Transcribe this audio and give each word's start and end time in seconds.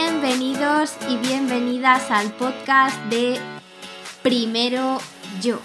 Bienvenidos 0.00 0.92
y 1.08 1.16
bienvenidas 1.16 2.12
al 2.12 2.32
podcast 2.34 2.96
de 3.06 3.36
Primero 4.22 4.98
Yo. 5.42 5.58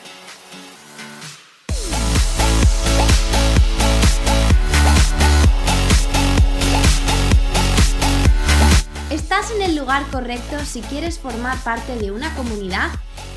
Estás 9.11 9.51
en 9.51 9.61
el 9.61 9.75
lugar 9.75 10.03
correcto 10.11 10.65
si 10.65 10.81
quieres 10.81 11.19
formar 11.19 11.59
parte 11.59 11.95
de 11.97 12.09
una 12.09 12.33
comunidad 12.33 12.89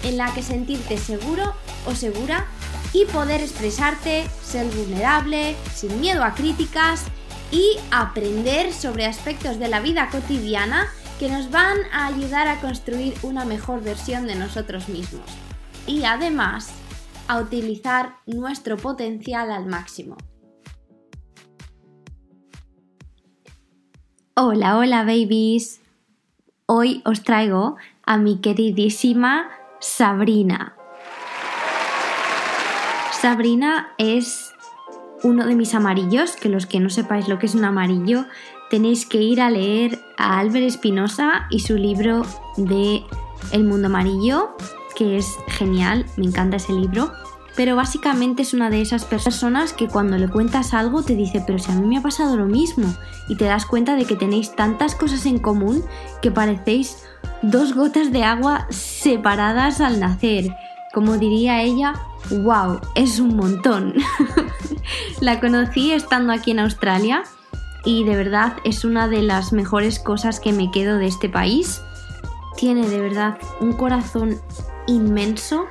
en 0.02 0.16
la 0.16 0.32
que 0.32 0.42
sentirte 0.42 0.96
seguro 0.96 1.52
o 1.84 1.94
segura 1.94 2.46
y 2.94 3.04
poder 3.04 3.42
expresarte, 3.42 4.26
ser 4.42 4.64
vulnerable, 4.74 5.56
sin 5.74 6.00
miedo 6.00 6.24
a 6.24 6.34
críticas 6.34 7.05
y 7.50 7.78
aprender 7.91 8.73
sobre 8.73 9.06
aspectos 9.06 9.59
de 9.59 9.68
la 9.68 9.80
vida 9.80 10.09
cotidiana 10.10 10.86
que 11.18 11.28
nos 11.28 11.50
van 11.50 11.78
a 11.92 12.06
ayudar 12.06 12.48
a 12.48 12.60
construir 12.60 13.14
una 13.22 13.45
mejor 13.45 13.82
versión 13.82 14.27
de 14.27 14.34
nosotros 14.34 14.88
mismos. 14.88 15.24
Y 15.86 16.05
además, 16.05 16.72
a 17.28 17.38
utilizar 17.38 18.16
nuestro 18.27 18.77
potencial 18.77 19.50
al 19.50 19.66
máximo. 19.66 20.16
Hola, 24.34 24.77
hola 24.77 25.02
babies. 25.05 25.80
Hoy 26.66 27.00
os 27.05 27.22
traigo 27.22 27.77
a 28.05 28.19
mi 28.19 28.41
queridísima 28.41 29.48
Sabrina. 29.80 30.77
Sabrina 33.12 33.94
es 33.98 34.52
uno 35.26 35.44
de 35.44 35.56
mis 35.56 35.74
amarillos, 35.74 36.36
que 36.36 36.48
los 36.48 36.66
que 36.66 36.78
no 36.78 36.88
sepáis 36.88 37.28
lo 37.28 37.38
que 37.38 37.46
es 37.46 37.55
un 37.55 37.64
amarillo, 37.64 38.27
tenéis 38.70 39.06
que 39.06 39.20
ir 39.20 39.41
a 39.41 39.50
leer 39.50 39.98
a 40.16 40.38
Álvaro 40.38 40.64
Espinosa 40.64 41.46
y 41.50 41.60
su 41.60 41.77
libro 41.77 42.24
de 42.56 43.02
El 43.50 43.64
mundo 43.64 43.88
amarillo, 43.88 44.56
que 44.94 45.16
es 45.16 45.27
genial, 45.48 46.06
me 46.16 46.27
encanta 46.27 46.56
ese 46.56 46.72
libro. 46.72 47.12
Pero 47.56 47.74
básicamente 47.74 48.42
es 48.42 48.55
una 48.55 48.70
de 48.70 48.83
esas 48.83 49.05
personas 49.05 49.72
que 49.72 49.88
cuando 49.88 50.16
le 50.18 50.28
cuentas 50.28 50.74
algo 50.74 51.02
te 51.02 51.16
dice, 51.16 51.42
pero 51.44 51.58
si 51.58 51.72
a 51.72 51.74
mí 51.74 51.86
me 51.86 51.96
ha 51.96 52.02
pasado 52.02 52.36
lo 52.36 52.46
mismo, 52.46 52.94
y 53.28 53.36
te 53.36 53.46
das 53.46 53.66
cuenta 53.66 53.96
de 53.96 54.05
que 54.05 54.14
tenéis 54.14 54.55
tantas 54.55 54.94
cosas 54.94 55.27
en 55.27 55.38
común 55.38 55.83
que 56.22 56.30
parecéis 56.30 57.02
dos 57.42 57.74
gotas 57.74 58.12
de 58.12 58.22
agua 58.22 58.66
separadas 58.70 59.80
al 59.80 59.98
nacer. 59.98 60.55
Como 60.92 61.16
diría 61.16 61.62
ella, 61.62 61.94
wow, 62.30 62.78
es 62.94 63.18
un 63.18 63.36
montón. 63.36 63.94
la 65.20 65.41
conocí 65.41 65.92
estando 65.92 66.33
aquí 66.33 66.51
en 66.51 66.61
Australia 66.61 67.23
y 67.84 68.05
de 68.05 68.17
verdad 68.17 68.56
es 68.65 68.84
una 68.84 69.09
de 69.09 69.23
las 69.23 69.53
mejores 69.53 69.98
cosas 69.98 70.41
que 70.41 70.53
me 70.53 70.70
quedo 70.70 70.98
de 70.98 71.06
este 71.06 71.29
país. 71.29 71.81
Tiene 72.56 72.89
de 72.89 73.01
verdad 73.01 73.39
un 73.61 73.73
corazón 73.73 74.41
inmenso 74.87 75.67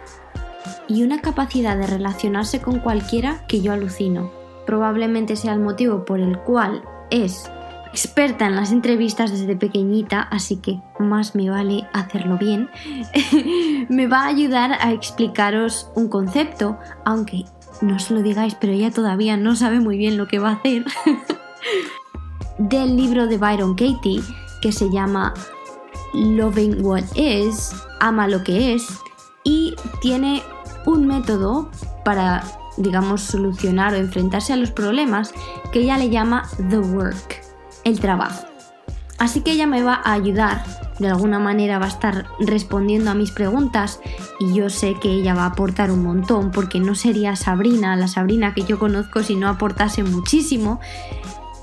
y 0.88 1.04
una 1.04 1.22
capacidad 1.22 1.78
de 1.78 1.88
relacionarse 1.88 2.62
con 2.62 2.80
cualquiera 2.80 3.46
que 3.48 3.62
yo 3.62 3.74
alucino. 3.74 4.32
Probablemente 4.66 5.36
sea 5.36 5.54
el 5.54 5.60
motivo 5.60 6.06
por 6.06 6.20
el 6.20 6.40
cual 6.40 6.84
es 7.12 7.50
experta 7.96 8.46
en 8.46 8.58
las 8.58 8.74
entrevistas 8.74 9.32
desde 9.32 9.56
pequeñita, 9.56 10.22
así 10.22 10.58
que 10.58 10.82
más 11.00 11.34
me 11.34 11.50
vale 11.50 11.88
hacerlo 11.94 12.38
bien, 12.38 12.70
me 13.90 14.08
va 14.08 14.24
a 14.24 14.28
ayudar 14.28 14.74
a 14.74 14.92
explicaros 14.92 15.90
un 15.96 16.10
concepto, 16.10 16.78
aunque 17.06 17.46
no 17.82 17.96
os 17.96 18.10
lo 18.12 18.22
digáis, 18.22 18.56
pero 18.56 18.74
ella 18.74 18.92
todavía 18.92 19.38
no 19.38 19.56
sabe 19.56 19.80
muy 19.80 19.98
bien 19.98 20.18
lo 20.18 20.28
que 20.28 20.40
va 20.40 20.50
a 20.50 20.54
hacer, 20.54 20.86
del 22.58 22.96
libro 22.96 23.28
de 23.28 23.38
Byron 23.38 23.76
Katie, 23.76 24.22
que 24.62 24.72
se 24.72 24.90
llama 24.90 25.34
Loving 26.14 26.84
What 26.84 27.16
Is, 27.16 27.72
ama 28.00 28.28
lo 28.28 28.44
que 28.44 28.74
es, 28.74 28.88
y 29.44 29.76
tiene 30.02 30.42
un 30.86 31.08
método 31.08 31.70
para, 32.04 32.44
digamos, 32.78 33.22
solucionar 33.22 33.94
o 33.94 33.98
enfrentarse 33.98 34.54
a 34.54 34.58
los 34.58 34.72
problemas 34.72 35.34
que 35.72 35.80
ella 35.80 35.98
le 35.98 36.10
llama 36.10 36.50
The 36.70 36.80
Work 36.80 37.44
el 37.84 38.00
trabajo. 38.00 38.46
Así 39.18 39.42
que 39.42 39.52
ella 39.52 39.68
me 39.68 39.82
va 39.82 40.02
a 40.04 40.14
ayudar, 40.14 40.64
de 41.00 41.10
alguna 41.10 41.40
manera 41.40 41.80
va 41.80 41.86
a 41.86 41.90
estar 41.90 42.26
respondiendo 42.40 43.12
a 43.12 43.16
mis 43.16 43.32
preguntas 43.32 44.00
y 44.40 44.54
yo 44.54 44.70
sé 44.70 44.96
que 45.02 45.12
ella 45.12 45.34
va 45.34 45.44
a 45.44 45.48
aportar 45.48 45.92
un 45.92 46.04
montón 46.04 46.52
porque 46.52 46.80
no 46.80 46.96
sería 46.96 47.36
Sabrina, 47.36 47.96
la 47.96 48.08
Sabrina 48.08 48.54
que 48.54 48.64
yo 48.64 48.80
conozco, 48.80 49.24
si 49.24 49.36
no 49.36 49.50
aportase 49.50 50.04
muchísimo. 50.04 50.80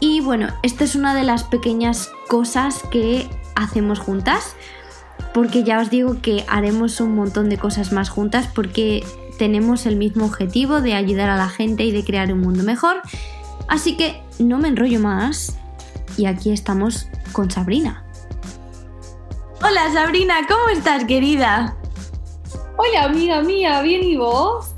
Y 0.00 0.20
bueno, 0.20 0.48
esta 0.62 0.84
es 0.84 0.96
una 0.96 1.14
de 1.14 1.24
las 1.24 1.44
pequeñas 1.44 2.10
cosas 2.28 2.82
que 2.90 3.28
hacemos 3.54 4.00
juntas, 4.00 4.56
porque 5.32 5.64
ya 5.64 5.80
os 5.80 5.90
digo 5.90 6.20
que 6.20 6.44
haremos 6.48 7.00
un 7.00 7.14
montón 7.14 7.48
de 7.48 7.56
cosas 7.56 7.92
más 7.92 8.10
juntas 8.10 8.48
porque 8.52 9.04
tenemos 9.38 9.86
el 9.86 9.96
mismo 9.96 10.26
objetivo 10.26 10.80
de 10.80 10.94
ayudar 10.94 11.30
a 11.30 11.36
la 11.36 11.48
gente 11.48 11.84
y 11.84 11.92
de 11.92 12.04
crear 12.04 12.32
un 12.32 12.40
mundo 12.40 12.64
mejor. 12.64 13.00
Así 13.68 13.96
que 13.96 14.22
no 14.38 14.58
me 14.58 14.68
enrollo 14.68 15.00
más 15.00 15.56
y 16.18 16.26
aquí 16.26 16.50
estamos 16.50 17.08
con 17.32 17.50
Sabrina. 17.50 18.04
Hola 19.64 19.92
Sabrina, 19.92 20.34
¿cómo 20.48 20.68
estás 20.70 21.04
querida? 21.04 21.76
Hola 22.76 23.04
amiga 23.04 23.42
mía, 23.42 23.80
¿bien 23.80 24.02
y 24.02 24.16
vos? 24.16 24.74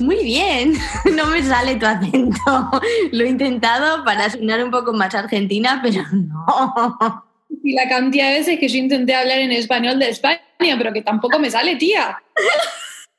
Muy 0.00 0.24
bien, 0.24 0.74
no 1.14 1.26
me 1.26 1.40
sale 1.40 1.76
tu 1.76 1.86
acento. 1.86 2.70
Lo 3.12 3.24
he 3.24 3.28
intentado 3.28 4.04
para 4.04 4.28
sonar 4.28 4.64
un 4.64 4.72
poco 4.72 4.92
más 4.92 5.14
argentina, 5.14 5.80
pero 5.84 6.02
no. 6.12 7.24
Y 7.62 7.74
la 7.74 7.88
cantidad 7.88 8.28
de 8.30 8.38
veces 8.38 8.58
que 8.58 8.68
yo 8.68 8.78
intenté 8.78 9.14
hablar 9.14 9.38
en 9.38 9.52
español 9.52 10.00
de 10.00 10.08
España, 10.08 10.40
pero 10.58 10.92
que 10.92 11.02
tampoco 11.02 11.38
me 11.38 11.50
sale, 11.50 11.76
tía. 11.76 12.20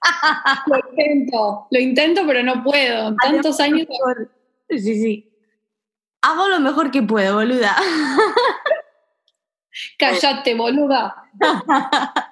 lo 0.67 0.77
intento, 0.89 1.67
lo 1.71 1.79
intento, 1.79 2.23
pero 2.27 2.43
no 2.43 2.61
puedo. 2.61 3.15
Tantos 3.15 3.57
años. 3.61 3.87
Sí, 4.69 4.79
sí. 4.79 5.29
Hago 6.21 6.49
lo 6.49 6.59
mejor 6.59 6.91
que 6.91 7.03
puedo, 7.03 7.35
boluda. 7.35 7.73
Cállate, 9.97 10.55
boluda. 10.55 11.15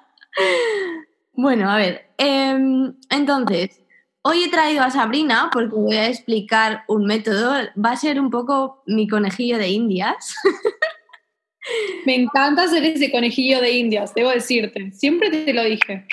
bueno, 1.32 1.70
a 1.70 1.76
ver. 1.76 2.06
Em, 2.18 2.94
entonces, 3.10 3.80
hoy 4.22 4.44
he 4.44 4.50
traído 4.50 4.82
a 4.82 4.90
Sabrina 4.90 5.50
porque 5.52 5.74
voy 5.74 5.96
a 5.96 6.08
explicar 6.08 6.84
un 6.88 7.04
método. 7.04 7.54
Va 7.82 7.92
a 7.92 7.96
ser 7.96 8.20
un 8.20 8.30
poco 8.30 8.82
mi 8.86 9.08
conejillo 9.08 9.58
de 9.58 9.68
indias. 9.68 10.34
Me 12.06 12.16
encanta 12.16 12.64
hacer 12.64 12.84
ese 12.84 13.10
conejillo 13.10 13.60
de 13.60 13.70
indias, 13.70 14.14
debo 14.14 14.30
decirte. 14.30 14.90
Siempre 14.92 15.30
te 15.30 15.52
lo 15.52 15.62
dije. 15.62 16.06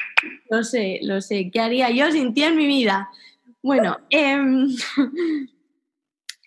Lo 0.50 0.64
sé, 0.64 1.00
lo 1.02 1.22
sé. 1.22 1.50
¿Qué 1.52 1.60
haría 1.60 1.90
yo 1.90 2.12
sin 2.12 2.34
ti 2.34 2.44
en 2.44 2.56
mi 2.56 2.68
vida? 2.68 3.10
Bueno, 3.62 3.98
eh, 4.10 4.38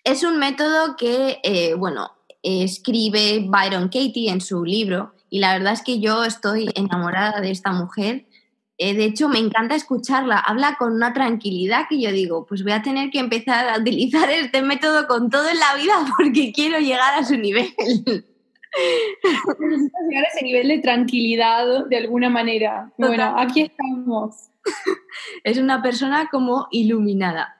es 0.03 0.23
un 0.23 0.39
método 0.39 0.95
que, 0.95 1.39
eh, 1.43 1.73
bueno, 1.75 2.11
escribe 2.43 3.45
Byron 3.47 3.85
Katie 3.85 4.29
en 4.29 4.41
su 4.41 4.63
libro 4.65 5.13
y 5.29 5.39
la 5.39 5.53
verdad 5.53 5.73
es 5.73 5.81
que 5.81 5.99
yo 5.99 6.23
estoy 6.23 6.69
enamorada 6.75 7.41
de 7.41 7.49
esta 7.49 7.71
mujer. 7.71 8.27
Eh, 8.77 8.93
de 8.93 9.05
hecho, 9.05 9.29
me 9.29 9.39
encanta 9.39 9.75
escucharla. 9.75 10.37
Habla 10.37 10.75
con 10.77 10.93
una 10.93 11.13
tranquilidad 11.13 11.85
que 11.89 11.99
yo 11.99 12.11
digo, 12.11 12.45
pues 12.45 12.63
voy 12.63 12.73
a 12.73 12.81
tener 12.81 13.09
que 13.09 13.19
empezar 13.19 13.67
a 13.67 13.79
utilizar 13.79 14.29
este 14.29 14.61
método 14.61 15.07
con 15.07 15.29
todo 15.29 15.49
en 15.49 15.59
la 15.59 15.75
vida 15.75 16.05
porque 16.17 16.51
quiero 16.51 16.79
llegar 16.79 17.15
a 17.15 17.23
su 17.23 17.37
nivel. 17.37 17.73
Necesitas 19.59 20.01
llegar 20.09 20.25
a 20.25 20.27
ese 20.35 20.43
nivel 20.43 20.67
de 20.67 20.79
tranquilidad 20.79 21.87
de 21.87 21.97
alguna 21.97 22.29
manera. 22.29 22.91
Bueno, 22.97 23.35
aquí 23.37 23.61
estamos. 23.61 24.49
Es 25.43 25.57
una 25.57 25.81
persona 25.81 26.29
como 26.31 26.67
iluminada. 26.71 27.57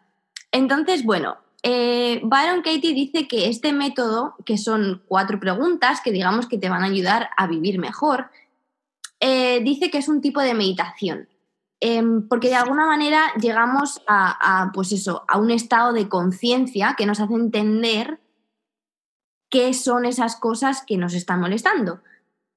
Entonces, 0.51 1.03
bueno, 1.03 1.38
eh, 1.63 2.19
Byron 2.24 2.62
Katie 2.62 2.94
dice 2.94 3.27
que 3.27 3.48
este 3.48 3.71
método, 3.71 4.36
que 4.45 4.57
son 4.57 5.01
cuatro 5.07 5.39
preguntas 5.39 6.01
que 6.01 6.12
digamos 6.12 6.48
que 6.48 6.57
te 6.57 6.69
van 6.69 6.83
a 6.83 6.88
ayudar 6.88 7.30
a 7.38 7.48
vivir 7.48 7.80
mejor, 7.80 8.30
eh, 9.21 9.62
dice 9.63 9.89
que 9.89 10.00
es 10.00 10.10
un 10.10 10.19
tipo 10.19 10.42
de 10.42 10.54
meditación. 10.54 11.30
Em, 11.80 12.27
porque 12.27 12.50
de 12.50 12.56
alguna 12.56 12.86
manera 12.86 13.33
llegamos 13.42 14.01
a, 14.07 14.71
pues 14.74 14.92
eso, 14.92 15.24
a 15.27 15.38
un 15.38 15.51
estado 15.51 15.94
de 15.94 16.10
conciencia 16.10 16.95
que 16.98 17.06
nos 17.06 17.19
hace 17.19 17.33
entender 17.33 18.19
qué 19.50 19.74
son 19.74 20.06
esas 20.06 20.36
cosas 20.36 20.83
que 20.86 20.98
nos 20.98 21.13
están 21.13 21.39
molestando. 21.39 22.01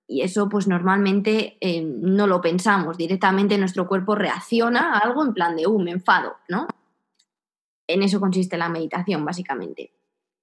Y 0.09 0.23
eso 0.23 0.49
pues 0.49 0.69
normalmente 0.69 1.59
eh, 1.61 1.82
no 1.82 2.26
lo 2.26 2.41
pensamos, 2.41 2.97
directamente 2.97 3.59
nuestro 3.59 3.88
cuerpo 3.88 4.14
reacciona 4.14 4.94
a 4.94 4.99
algo 4.99 5.25
en 5.25 5.35
plan 5.35 5.56
de, 5.56 5.67
uh, 5.67 5.79
me 5.79 5.91
enfado, 5.91 6.37
¿no? 6.49 6.69
En 7.87 8.03
eso 8.03 8.21
consiste 8.21 8.56
la 8.56 8.69
meditación, 8.69 9.25
básicamente. 9.25 9.93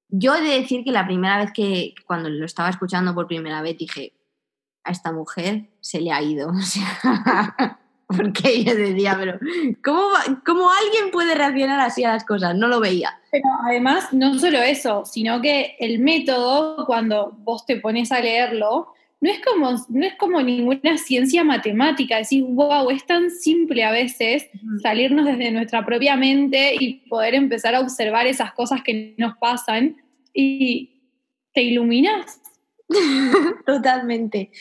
Yo 0.09 0.35
he 0.35 0.41
de 0.41 0.59
decir 0.61 0.83
que 0.83 0.91
la 0.91 1.05
primera 1.05 1.37
vez 1.37 1.51
que, 1.53 1.95
cuando 2.05 2.29
lo 2.29 2.45
estaba 2.45 2.69
escuchando 2.69 3.15
por 3.15 3.27
primera 3.27 3.61
vez, 3.61 3.77
dije, 3.77 4.13
a 4.83 4.91
esta 4.91 5.11
mujer 5.11 5.69
se 5.79 6.01
le 6.01 6.11
ha 6.11 6.21
ido. 6.21 6.51
porque 8.07 8.63
yo 8.63 8.75
decía, 8.75 9.15
pero 9.19 9.39
¿cómo, 9.83 10.09
¿cómo, 10.45 10.69
alguien 10.69 11.11
puede 11.11 11.35
reaccionar 11.35 11.79
así 11.79 12.03
a 12.03 12.13
las 12.13 12.25
cosas? 12.25 12.55
No 12.55 12.67
lo 12.67 12.79
veía. 12.79 13.19
Pero 13.31 13.45
además, 13.65 14.13
no 14.13 14.37
solo 14.37 14.59
eso, 14.59 15.03
sino 15.05 15.41
que 15.41 15.75
el 15.79 15.99
método, 15.99 16.85
cuando 16.85 17.35
vos 17.39 17.65
te 17.65 17.77
pones 17.77 18.11
a 18.11 18.19
leerlo, 18.19 18.93
no 19.23 19.29
es 19.29 19.39
como, 19.39 19.71
no 19.87 20.05
es 20.05 20.15
como 20.15 20.41
ninguna 20.41 20.97
ciencia 20.97 21.45
matemática, 21.45 22.17
decir, 22.17 22.43
wow, 22.43 22.89
es 22.89 23.05
tan 23.05 23.31
simple 23.31 23.85
a 23.85 23.91
veces 23.91 24.49
salirnos 24.81 25.25
desde 25.25 25.49
nuestra 25.49 25.85
propia 25.85 26.17
mente 26.17 26.75
y 26.77 26.95
poder 27.07 27.33
empezar 27.33 27.73
a 27.73 27.79
observar 27.79 28.27
esas 28.27 28.51
cosas 28.51 28.81
que 28.83 29.15
nos 29.17 29.37
pasan 29.37 29.95
y 30.33 31.03
te 31.53 31.61
iluminas. 31.61 32.41
Totalmente. 33.65 34.51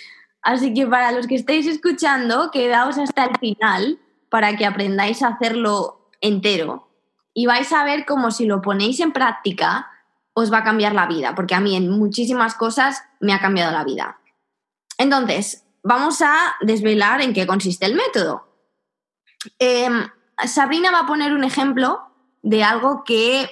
Así 0.43 0.73
que 0.73 0.87
para 0.87 1.11
los 1.11 1.27
que 1.27 1.35
estéis 1.35 1.67
escuchando, 1.67 2.53
quedaos 2.53 2.99
hasta 2.99 3.25
el 3.25 3.39
final 3.39 3.99
para 4.29 4.57
que 4.57 4.65
aprendáis 4.65 5.25
a 5.25 5.31
hacerlo 5.31 6.09
entero 6.21 6.89
y 7.35 7.47
vais 7.47 7.73
a 7.73 7.83
ver 7.83 8.07
cómo 8.07 8.31
si 8.31 8.47
lo 8.47 8.63
ponéis 8.63 9.01
en 9.01 9.11
práctica 9.11 9.89
os 10.35 10.53
va 10.53 10.59
a 10.59 10.65
cambiar 10.65 10.95
la 10.95 11.07
vida, 11.07 11.35
porque 11.35 11.57
a 11.57 11.61
mí 11.61 11.75
en 11.75 11.91
muchísimas 11.91 12.55
cosas 12.55 13.03
me 13.19 13.33
ha 13.33 13.41
cambiado 13.41 13.73
la 13.73 13.83
vida. 13.83 14.19
Entonces, 15.03 15.65
vamos 15.83 16.23
a 16.23 16.55
desvelar 16.61 17.21
en 17.23 17.33
qué 17.33 17.45
consiste 17.45 17.87
el 17.87 17.97
método. 17.97 18.45
Em, 19.59 20.07
Sabrina 20.47 20.93
va 20.93 21.01
a 21.01 21.07
poner 21.07 21.33
un 21.33 21.43
ejemplo 21.43 22.03
de 22.43 22.63
algo 22.63 23.03
que 23.05 23.51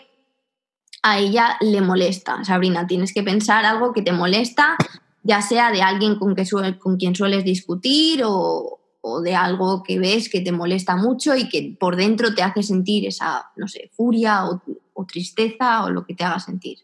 a 1.03 1.19
ella 1.19 1.57
le 1.61 1.81
molesta. 1.81 2.45
Sabrina, 2.45 2.87
tienes 2.87 3.13
que 3.13 3.25
pensar 3.25 3.65
algo 3.65 3.93
que 3.93 4.03
te 4.03 4.13
molesta, 4.13 4.77
ya 5.25 5.43
sea 5.43 5.73
de 5.73 5.83
alguien 5.83 6.21
con, 6.21 6.37
con 6.79 6.97
quien 6.97 7.17
sueles 7.17 7.45
discutir 7.45 8.23
o, 8.25 8.77
de 9.25 9.35
algo 9.35 9.83
que 9.83 9.99
ves 9.99 10.29
que 10.29 10.41
te 10.41 10.53
molesta 10.53 10.95
mucho 10.95 11.35
y 11.35 11.49
que 11.49 11.77
por 11.81 11.97
dentro 11.97 12.33
te 12.33 12.43
hace 12.43 12.63
sentir 12.63 13.07
esa, 13.07 13.51
no 13.57 13.67
sé, 13.67 13.91
furia 13.93 14.45
o, 14.45 14.63
o 14.93 15.05
tristeza 15.05 15.85
o 15.85 15.91
lo 15.91 16.05
que 16.05 16.15
te 16.15 16.23
haga 16.23 16.39
sentir. 16.39 16.79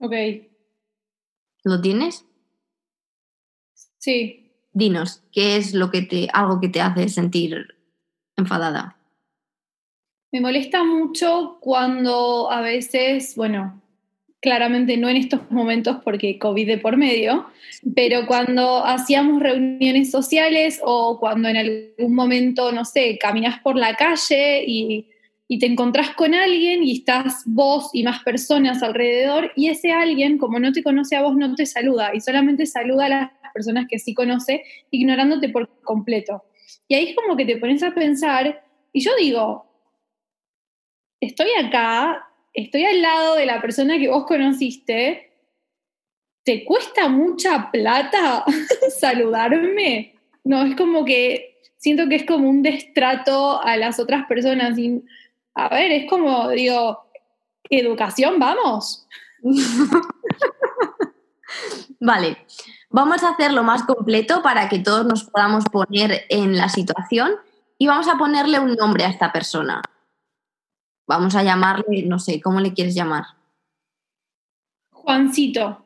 Ok. 0.00 0.12
¿Lo 1.64 1.80
tienes? 1.80 2.26
Sí. 4.02 4.50
Dinos, 4.72 5.22
¿qué 5.30 5.56
es 5.56 5.74
lo 5.74 5.92
que 5.92 6.02
te, 6.02 6.28
algo 6.32 6.60
que 6.60 6.68
te 6.68 6.80
hace 6.80 7.08
sentir 7.08 7.76
enfadada? 8.36 8.96
Me 10.32 10.40
molesta 10.40 10.82
mucho 10.82 11.58
cuando 11.60 12.50
a 12.50 12.62
veces, 12.62 13.36
bueno, 13.36 13.80
claramente 14.40 14.96
no 14.96 15.08
en 15.08 15.18
estos 15.18 15.48
momentos 15.52 15.98
porque 16.02 16.36
COVID 16.36 16.66
de 16.66 16.78
por 16.78 16.96
medio, 16.96 17.46
pero 17.94 18.26
cuando 18.26 18.84
hacíamos 18.84 19.40
reuniones 19.40 20.10
sociales 20.10 20.80
o 20.82 21.20
cuando 21.20 21.48
en 21.48 21.58
algún 21.58 22.14
momento, 22.16 22.72
no 22.72 22.84
sé, 22.84 23.18
caminas 23.18 23.60
por 23.60 23.76
la 23.76 23.94
calle 23.94 24.64
y, 24.66 25.06
y, 25.46 25.60
te 25.60 25.66
encontrás 25.66 26.10
con 26.16 26.34
alguien 26.34 26.82
y 26.82 26.98
estás 26.98 27.44
vos 27.46 27.90
y 27.92 28.02
más 28.02 28.24
personas 28.24 28.82
alrededor 28.82 29.52
y 29.54 29.68
ese 29.68 29.92
alguien, 29.92 30.38
como 30.38 30.58
no 30.58 30.72
te 30.72 30.82
conoce 30.82 31.14
a 31.14 31.22
vos, 31.22 31.36
no 31.36 31.54
te 31.54 31.66
saluda 31.66 32.10
y 32.12 32.20
solamente 32.20 32.66
saluda 32.66 33.06
a 33.06 33.08
las 33.08 33.41
personas 33.52 33.86
que 33.88 33.98
sí 33.98 34.14
conoce, 34.14 34.64
ignorándote 34.90 35.48
por 35.48 35.68
completo. 35.82 36.44
Y 36.88 36.94
ahí 36.94 37.10
es 37.10 37.16
como 37.16 37.36
que 37.36 37.44
te 37.44 37.56
pones 37.56 37.82
a 37.82 37.92
pensar, 37.92 38.64
y 38.92 39.00
yo 39.00 39.14
digo, 39.16 39.66
estoy 41.20 41.48
acá, 41.58 42.28
estoy 42.52 42.84
al 42.84 43.00
lado 43.00 43.36
de 43.36 43.46
la 43.46 43.60
persona 43.60 43.98
que 43.98 44.08
vos 44.08 44.26
conociste, 44.26 45.32
¿te 46.44 46.64
cuesta 46.64 47.08
mucha 47.08 47.70
plata 47.70 48.44
saludarme? 49.00 50.14
No, 50.44 50.64
es 50.64 50.76
como 50.76 51.04
que 51.04 51.58
siento 51.76 52.08
que 52.08 52.16
es 52.16 52.26
como 52.26 52.48
un 52.48 52.62
destrato 52.62 53.62
a 53.62 53.76
las 53.76 53.98
otras 53.98 54.26
personas. 54.26 54.76
a 55.54 55.68
ver, 55.68 55.92
es 55.92 56.08
como, 56.08 56.48
digo, 56.50 57.04
educación, 57.70 58.38
vamos. 58.38 59.06
vale. 62.00 62.38
Vamos 62.92 63.22
a 63.22 63.30
hacerlo 63.30 63.62
más 63.62 63.84
completo 63.84 64.42
para 64.42 64.68
que 64.68 64.78
todos 64.78 65.06
nos 65.06 65.24
podamos 65.24 65.64
poner 65.64 66.26
en 66.28 66.58
la 66.58 66.68
situación 66.68 67.36
y 67.78 67.86
vamos 67.86 68.06
a 68.06 68.18
ponerle 68.18 68.60
un 68.60 68.74
nombre 68.74 69.04
a 69.04 69.08
esta 69.08 69.32
persona. 69.32 69.80
Vamos 71.06 71.34
a 71.34 71.42
llamarle, 71.42 72.02
no 72.02 72.18
sé, 72.18 72.40
¿cómo 72.42 72.60
le 72.60 72.74
quieres 72.74 72.94
llamar? 72.94 73.24
Juancito. 74.90 75.82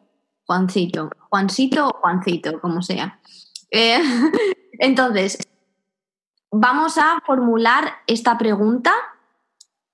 Juancito. 0.46 1.10
Juancito 1.30 1.88
o 1.88 1.92
Juancito, 2.00 2.60
como 2.60 2.82
sea. 2.82 3.20
Eh, 3.70 3.98
entonces, 4.80 5.38
vamos 6.50 6.98
a 6.98 7.20
formular 7.24 7.98
esta 8.08 8.36
pregunta, 8.36 8.92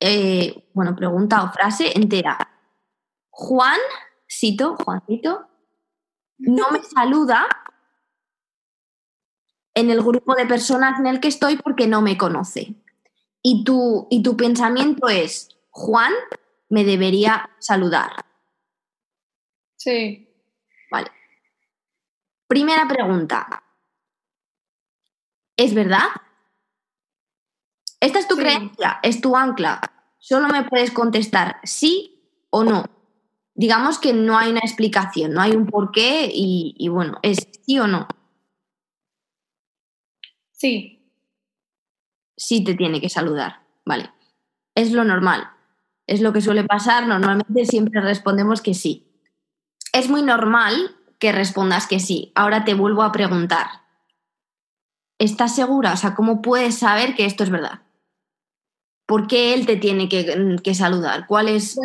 eh, 0.00 0.66
bueno, 0.72 0.96
pregunta 0.96 1.42
o 1.44 1.52
frase 1.52 1.92
entera. 1.94 2.38
Juancito, 3.28 4.76
Juancito, 4.82 5.46
no 6.42 6.70
me 6.70 6.82
saluda 6.82 7.46
en 9.74 9.90
el 9.90 10.02
grupo 10.02 10.34
de 10.34 10.46
personas 10.46 10.98
en 10.98 11.06
el 11.06 11.20
que 11.20 11.28
estoy 11.28 11.56
porque 11.56 11.86
no 11.86 12.02
me 12.02 12.18
conoce. 12.18 12.74
Y 13.42 13.64
tu, 13.64 14.06
y 14.10 14.22
tu 14.22 14.36
pensamiento 14.36 15.08
es, 15.08 15.48
Juan 15.70 16.12
me 16.68 16.84
debería 16.84 17.50
saludar. 17.58 18.12
Sí. 19.76 20.28
Vale. 20.90 21.10
Primera 22.46 22.86
pregunta. 22.86 23.62
¿Es 25.56 25.74
verdad? 25.74 26.08
Esta 28.00 28.18
es 28.18 28.28
tu 28.28 28.36
creencia, 28.36 28.98
es 29.02 29.20
tu 29.20 29.36
ancla. 29.36 29.80
Solo 30.18 30.48
me 30.48 30.64
puedes 30.64 30.90
contestar 30.90 31.60
sí 31.62 32.46
o 32.50 32.64
no 32.64 33.01
digamos 33.54 33.98
que 33.98 34.12
no 34.12 34.38
hay 34.38 34.50
una 34.50 34.60
explicación, 34.60 35.32
no 35.32 35.40
hay 35.40 35.52
un 35.52 35.66
porqué 35.66 36.30
y, 36.32 36.74
y 36.78 36.88
bueno, 36.88 37.18
es 37.22 37.48
sí 37.64 37.78
o 37.78 37.86
no. 37.86 38.06
Sí. 40.52 40.98
Sí 42.36 42.64
te 42.64 42.74
tiene 42.74 43.00
que 43.00 43.08
saludar, 43.08 43.62
vale. 43.84 44.10
Es 44.74 44.92
lo 44.92 45.04
normal, 45.04 45.50
es 46.06 46.20
lo 46.20 46.32
que 46.32 46.40
suele 46.40 46.64
pasar, 46.64 47.06
normalmente 47.06 47.66
siempre 47.66 48.00
respondemos 48.00 48.62
que 48.62 48.74
sí. 48.74 49.06
Es 49.92 50.08
muy 50.08 50.22
normal 50.22 50.96
que 51.18 51.32
respondas 51.32 51.86
que 51.86 52.00
sí. 52.00 52.32
Ahora 52.34 52.64
te 52.64 52.74
vuelvo 52.74 53.02
a 53.02 53.12
preguntar. 53.12 53.66
¿Estás 55.18 55.54
segura? 55.54 55.92
O 55.92 55.96
sea, 55.96 56.14
¿cómo 56.14 56.42
puedes 56.42 56.78
saber 56.78 57.14
que 57.14 57.26
esto 57.26 57.44
es 57.44 57.50
verdad? 57.50 57.82
¿Por 59.06 59.26
qué 59.26 59.54
él 59.54 59.66
te 59.66 59.76
tiene 59.76 60.08
que, 60.08 60.56
que 60.64 60.74
saludar? 60.74 61.26
¿Cuál 61.26 61.48
es...? 61.48 61.78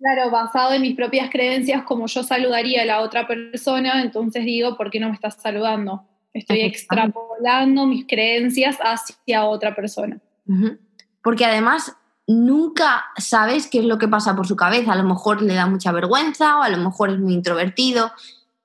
Claro, 0.00 0.30
basado 0.30 0.72
en 0.72 0.80
mis 0.80 0.96
propias 0.96 1.28
creencias, 1.30 1.82
como 1.82 2.06
yo 2.06 2.22
saludaría 2.22 2.82
a 2.82 2.86
la 2.86 3.00
otra 3.00 3.26
persona, 3.26 4.00
entonces 4.00 4.46
digo, 4.46 4.74
¿por 4.74 4.90
qué 4.90 4.98
no 4.98 5.08
me 5.08 5.14
estás 5.14 5.34
saludando? 5.34 6.06
Estoy 6.32 6.62
extrapolando 6.62 7.86
mis 7.86 8.06
creencias 8.06 8.78
hacia 8.80 9.44
otra 9.44 9.74
persona. 9.74 10.18
Porque 11.22 11.44
además 11.44 11.94
nunca 12.26 13.04
sabes 13.18 13.68
qué 13.68 13.80
es 13.80 13.84
lo 13.84 13.98
que 13.98 14.08
pasa 14.08 14.34
por 14.34 14.46
su 14.46 14.56
cabeza. 14.56 14.92
A 14.92 14.96
lo 14.96 15.04
mejor 15.04 15.42
le 15.42 15.52
da 15.52 15.66
mucha 15.66 15.92
vergüenza 15.92 16.58
o 16.58 16.62
a 16.62 16.70
lo 16.70 16.78
mejor 16.78 17.10
es 17.10 17.18
muy 17.18 17.34
introvertido. 17.34 18.10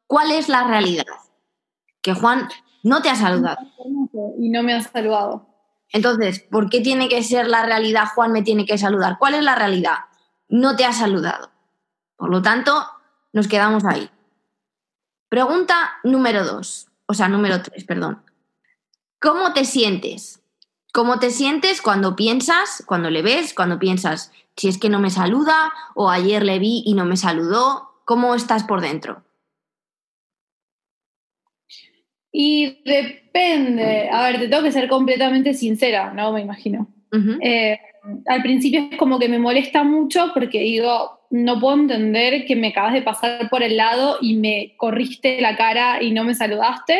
¿Cuál 0.07 0.31
es 0.31 0.47
la 0.47 0.63
realidad? 0.63 1.03
Que 2.01 2.13
Juan 2.13 2.47
no 2.83 3.01
te 3.01 3.09
ha 3.09 3.15
saludado. 3.15 3.57
Y 4.39 4.47
no 4.49 4.63
me 4.63 4.73
ha 4.73 4.81
saludado. 4.81 5.49
Entonces, 5.91 6.39
¿por 6.39 6.69
qué 6.69 6.79
tiene 6.79 7.09
que 7.09 7.23
ser 7.23 7.47
la 7.47 7.65
realidad 7.65 8.05
Juan 8.15 8.31
me 8.31 8.41
tiene 8.41 8.65
que 8.65 8.77
saludar? 8.77 9.17
¿Cuál 9.19 9.33
es 9.33 9.43
la 9.43 9.55
realidad? 9.55 9.97
No 10.47 10.75
te 10.75 10.85
ha 10.85 10.93
saludado. 10.93 11.51
Por 12.15 12.29
lo 12.29 12.41
tanto, 12.41 12.85
nos 13.33 13.47
quedamos 13.47 13.83
ahí. 13.85 14.09
Pregunta 15.29 15.93
número 16.03 16.45
dos, 16.45 16.87
o 17.07 17.13
sea, 17.13 17.27
número 17.27 17.61
tres, 17.61 17.83
perdón. 17.83 18.23
¿Cómo 19.19 19.53
te 19.53 19.65
sientes? 19.65 20.41
¿Cómo 20.93 21.19
te 21.19 21.29
sientes 21.29 21.81
cuando 21.81 22.15
piensas, 22.15 22.83
cuando 22.85 23.09
le 23.09 23.21
ves, 23.21 23.53
cuando 23.53 23.79
piensas, 23.79 24.31
si 24.55 24.69
es 24.69 24.77
que 24.77 24.87
no 24.87 24.99
me 24.99 25.09
saluda 25.09 25.73
o 25.93 26.09
ayer 26.09 26.43
le 26.43 26.59
vi 26.59 26.83
y 26.85 26.93
no 26.93 27.05
me 27.05 27.17
saludó? 27.17 28.01
¿Cómo 28.05 28.35
estás 28.35 28.63
por 28.63 28.81
dentro? 28.81 29.23
Y 32.31 32.81
depende, 32.83 34.09
a 34.09 34.21
ver, 34.23 34.39
te 34.39 34.47
tengo 34.47 34.63
que 34.63 34.71
ser 34.71 34.87
completamente 34.87 35.53
sincera, 35.53 36.13
¿no? 36.13 36.31
Me 36.31 36.41
imagino 36.41 36.87
al 38.25 38.41
principio 38.41 38.87
es 38.91 38.97
como 38.97 39.19
que 39.19 39.29
me 39.29 39.39
molesta 39.39 39.83
mucho 39.83 40.31
porque 40.33 40.59
digo, 40.59 41.19
no 41.29 41.59
puedo 41.59 41.75
entender 41.75 42.45
que 42.45 42.55
me 42.55 42.69
acabas 42.69 42.93
de 42.93 43.01
pasar 43.01 43.49
por 43.49 43.63
el 43.63 43.77
lado 43.77 44.17
y 44.21 44.35
me 44.35 44.73
corriste 44.77 45.41
la 45.41 45.55
cara 45.55 46.01
y 46.01 46.11
no 46.11 46.23
me 46.23 46.35
saludaste. 46.35 46.99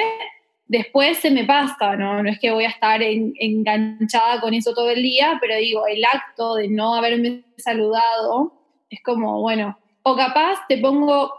Después 0.68 1.18
se 1.18 1.30
me 1.32 1.44
pasa, 1.44 1.96
¿no? 1.96 2.24
No 2.24 2.30
es 2.30 2.40
que 2.40 2.52
voy 2.52 2.66
a 2.66 2.70
estar 2.70 3.02
enganchada 3.04 4.42
con 4.42 4.54
eso 4.54 4.74
todo 4.74 4.90
el 4.90 5.04
día, 5.04 5.38
pero 5.40 5.56
digo, 5.58 5.86
el 5.88 6.04
acto 6.04 6.56
de 6.56 6.70
no 6.70 6.96
haberme 6.96 7.44
saludado 7.58 8.54
es 8.90 9.02
como, 9.04 9.42
bueno, 9.42 9.78
o 10.04 10.16
capaz 10.16 10.68
te 10.68 10.78
pongo 10.78 11.32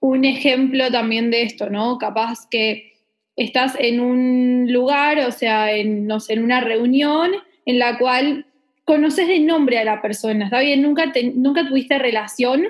un 0.00 0.24
ejemplo 0.24 0.90
también 0.90 1.30
de 1.30 1.42
esto, 1.42 1.70
¿no? 1.70 1.98
Capaz 1.98 2.46
que 2.50 2.92
estás 3.36 3.76
en 3.78 4.00
un 4.00 4.72
lugar, 4.72 5.18
o 5.20 5.32
sea, 5.32 5.72
en, 5.72 6.08
una 6.42 6.60
reunión 6.60 7.32
en 7.66 7.78
la 7.78 7.98
cual 7.98 8.46
conoces 8.86 9.26
de 9.26 9.40
nombre 9.40 9.78
a 9.78 9.84
la 9.84 10.00
persona, 10.00 10.46
¿está 10.46 10.60
bien? 10.60 10.80
Nunca, 10.80 11.12
nunca 11.34 11.68
tuviste 11.68 11.98
relación 11.98 12.68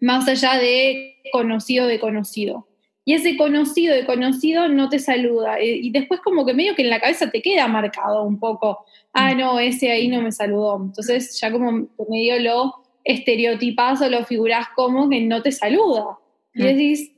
más 0.00 0.26
allá 0.26 0.54
de 0.54 1.20
conocido 1.30 1.86
de 1.86 2.00
conocido. 2.00 2.66
y 3.04 3.14
ese 3.14 3.36
conocido 3.36 3.94
de 3.94 4.06
conocido 4.06 4.68
no 4.68 4.88
te 4.88 4.98
saluda. 4.98 5.60
Y 5.60 5.90
después 5.90 6.20
como 6.20 6.46
que 6.46 6.54
medio 6.54 6.74
que 6.74 6.82
en 6.82 6.90
la 6.90 7.00
cabeza 7.00 7.30
te 7.30 7.42
queda 7.42 7.68
marcado 7.68 8.22
un 8.22 8.38
poco, 8.38 8.84
ah, 9.12 9.34
no, 9.34 9.58
ese 9.58 9.90
ahí 9.90 10.08
no 10.08 10.22
me 10.22 10.32
saludó. 10.32 10.80
Entonces 10.82 11.38
ya 11.38 11.52
como 11.52 11.88
medio 12.08 12.38
lo 12.40 12.74
estereotipas 13.04 14.00
o 14.00 14.08
lo 14.08 14.24
figuras 14.24 14.68
como 14.74 15.08
que 15.08 15.20
no 15.20 15.42
te 15.42 15.52
saluda. 15.52 16.18
Y 16.54 16.62
decís, 16.62 17.12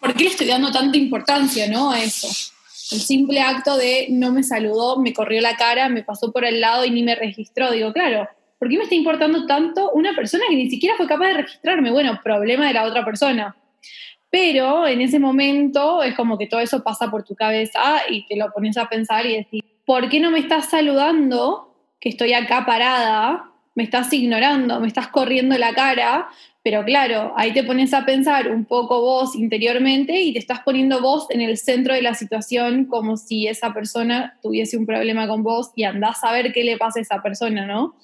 ¿por 0.00 0.14
qué 0.14 0.24
le 0.24 0.30
estoy 0.30 0.48
dando 0.48 0.72
tanta 0.72 0.96
importancia 0.98 1.68
¿no? 1.68 1.92
a 1.92 2.02
eso? 2.02 2.28
El 2.90 3.00
simple 3.00 3.40
acto 3.40 3.76
de 3.76 4.06
no 4.10 4.32
me 4.32 4.42
saludó, 4.42 4.98
me 4.98 5.12
corrió 5.12 5.42
la 5.42 5.56
cara, 5.56 5.88
me 5.88 6.02
pasó 6.02 6.32
por 6.32 6.44
el 6.44 6.60
lado 6.60 6.84
y 6.84 6.90
ni 6.90 7.02
me 7.02 7.14
registró. 7.14 7.70
Digo, 7.70 7.92
claro, 7.92 8.28
¿por 8.58 8.68
qué 8.68 8.78
me 8.78 8.84
está 8.84 8.94
importando 8.94 9.46
tanto 9.46 9.90
una 9.92 10.14
persona 10.14 10.44
que 10.48 10.56
ni 10.56 10.70
siquiera 10.70 10.96
fue 10.96 11.06
capaz 11.06 11.28
de 11.28 11.34
registrarme? 11.34 11.90
Bueno, 11.90 12.18
problema 12.22 12.66
de 12.66 12.72
la 12.72 12.84
otra 12.84 13.04
persona. 13.04 13.54
Pero 14.30 14.86
en 14.86 15.00
ese 15.00 15.18
momento 15.18 16.02
es 16.02 16.14
como 16.14 16.38
que 16.38 16.46
todo 16.46 16.60
eso 16.60 16.82
pasa 16.82 17.10
por 17.10 17.24
tu 17.24 17.34
cabeza 17.34 18.02
y 18.08 18.26
te 18.26 18.36
lo 18.36 18.50
pones 18.52 18.76
a 18.76 18.88
pensar 18.88 19.26
y 19.26 19.36
decir, 19.36 19.64
¿por 19.84 20.08
qué 20.08 20.20
no 20.20 20.30
me 20.30 20.38
estás 20.38 20.70
saludando? 20.70 21.74
Que 22.00 22.10
estoy 22.10 22.32
acá 22.32 22.64
parada, 22.64 23.50
me 23.78 23.84
estás 23.84 24.12
ignorando, 24.12 24.80
me 24.80 24.88
estás 24.88 25.06
corriendo 25.06 25.56
la 25.56 25.72
cara, 25.72 26.28
pero 26.64 26.84
claro, 26.84 27.32
ahí 27.36 27.52
te 27.52 27.62
pones 27.62 27.94
a 27.94 28.04
pensar 28.04 28.50
un 28.50 28.64
poco 28.64 29.00
vos 29.00 29.36
interiormente 29.36 30.20
y 30.20 30.32
te 30.32 30.40
estás 30.40 30.62
poniendo 30.64 31.00
vos 31.00 31.30
en 31.30 31.42
el 31.42 31.56
centro 31.58 31.94
de 31.94 32.02
la 32.02 32.14
situación 32.14 32.86
como 32.86 33.16
si 33.16 33.46
esa 33.46 33.72
persona 33.72 34.36
tuviese 34.42 34.76
un 34.76 34.84
problema 34.84 35.28
con 35.28 35.44
vos 35.44 35.70
y 35.76 35.84
andás 35.84 36.24
a 36.24 36.32
ver 36.32 36.52
qué 36.52 36.64
le 36.64 36.76
pasa 36.76 36.98
a 36.98 37.02
esa 37.02 37.22
persona, 37.22 37.66
¿no? 37.66 37.94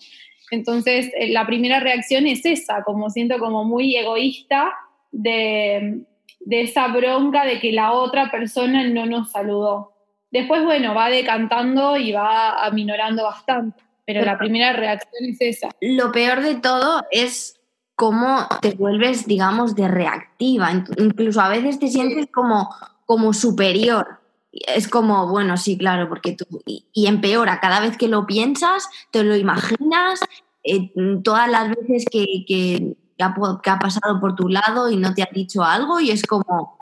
Entonces, 0.53 1.11
eh, 1.19 1.31
la 1.31 1.45
primera 1.45 1.81
reacción 1.81 2.29
es 2.29 2.47
esa, 2.47 2.85
como 2.85 3.11
siento 3.11 3.41
como 3.41 3.65
muy 3.65 3.97
egoísta 3.97 4.73
de, 5.11 6.05
de 6.39 6.61
esa 6.61 6.87
bronca 6.87 7.45
de 7.45 7.59
que 7.59 7.73
la 7.73 7.91
otra 7.91 8.31
persona 8.31 8.89
no 8.89 9.07
nos 9.07 9.33
saludó. 9.33 9.91
Después, 10.31 10.63
bueno, 10.63 10.95
va 10.95 11.11
decantando 11.11 11.97
y 11.97 12.13
va 12.13 12.65
aminorando 12.65 13.25
bastante, 13.25 13.83
pero 14.07 14.25
la 14.25 14.39
primera 14.39 14.73
reacción 14.73 15.25
es 15.25 15.37
esa. 15.41 15.71
Lo 15.81 16.13
peor 16.13 16.43
de 16.43 16.57
todo 16.57 17.05
es 17.11 17.61
cómo 17.97 18.47
te 18.61 18.73
vuelves, 18.73 19.27
digamos, 19.27 19.75
de 19.75 19.89
reactiva. 19.89 20.71
Incluso 20.99 21.41
a 21.41 21.49
veces 21.49 21.79
te 21.79 21.89
sientes 21.89 22.27
como, 22.33 22.75
como 23.07 23.33
superior. 23.33 24.21
Es 24.53 24.89
como, 24.89 25.29
bueno, 25.29 25.57
sí, 25.57 25.77
claro, 25.77 26.09
porque 26.09 26.37
tú. 26.37 26.45
Y, 26.67 27.07
empeora, 27.07 27.61
cada 27.61 27.81
vez 27.81 27.97
que 27.97 28.09
lo 28.09 28.27
piensas, 28.27 28.89
te 29.11 29.25
lo 29.25 29.37
imaginas, 29.37 30.21
eh, 30.63 30.93
todas 31.23 31.51
las 31.51 31.71
veces 31.71 32.05
que, 32.11 32.45
que, 32.47 32.97
que 33.17 33.25
ha, 33.71 33.79
pasado 33.79 34.21
por 34.21 34.35
tu 34.35 34.49
lado 34.49 34.91
y 34.91 34.97
no 34.97 35.15
te 35.15 35.23
ha 35.23 35.29
dicho 35.33 35.63
algo 35.63 36.01
y 36.01 36.11
es 36.11 36.23
como... 36.25 36.79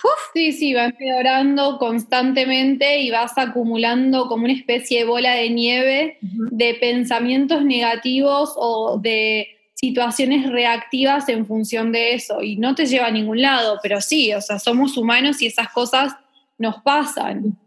¡puf! 0.00 0.12
Sí, 0.34 0.52
sí, 0.52 0.74
va 0.74 0.86
empeorando 0.86 1.78
constantemente 1.78 3.00
y 3.00 3.10
vas 3.10 3.36
acumulando 3.36 4.28
como 4.28 4.44
una 4.44 4.52
especie 4.52 5.00
de 5.00 5.04
bola 5.06 5.32
de 5.32 5.50
nieve 5.50 6.18
de 6.20 6.74
pensamientos 6.74 7.64
negativos 7.64 8.52
o 8.56 8.98
de 8.98 9.48
situaciones 9.74 10.50
reactivas 10.50 11.28
en 11.28 11.46
función 11.46 11.92
de 11.92 12.14
eso 12.14 12.42
y 12.42 12.56
no 12.56 12.74
te 12.74 12.86
lleva 12.86 13.06
a 13.06 13.10
ningún 13.10 13.42
lado, 13.42 13.78
pero 13.82 14.00
sí, 14.00 14.32
o 14.32 14.40
sea, 14.40 14.58
somos 14.58 14.96
humanos 14.96 15.42
y 15.42 15.46
esas 15.46 15.68
cosas 15.70 16.14
nos 16.58 16.82
pasan. 16.82 17.58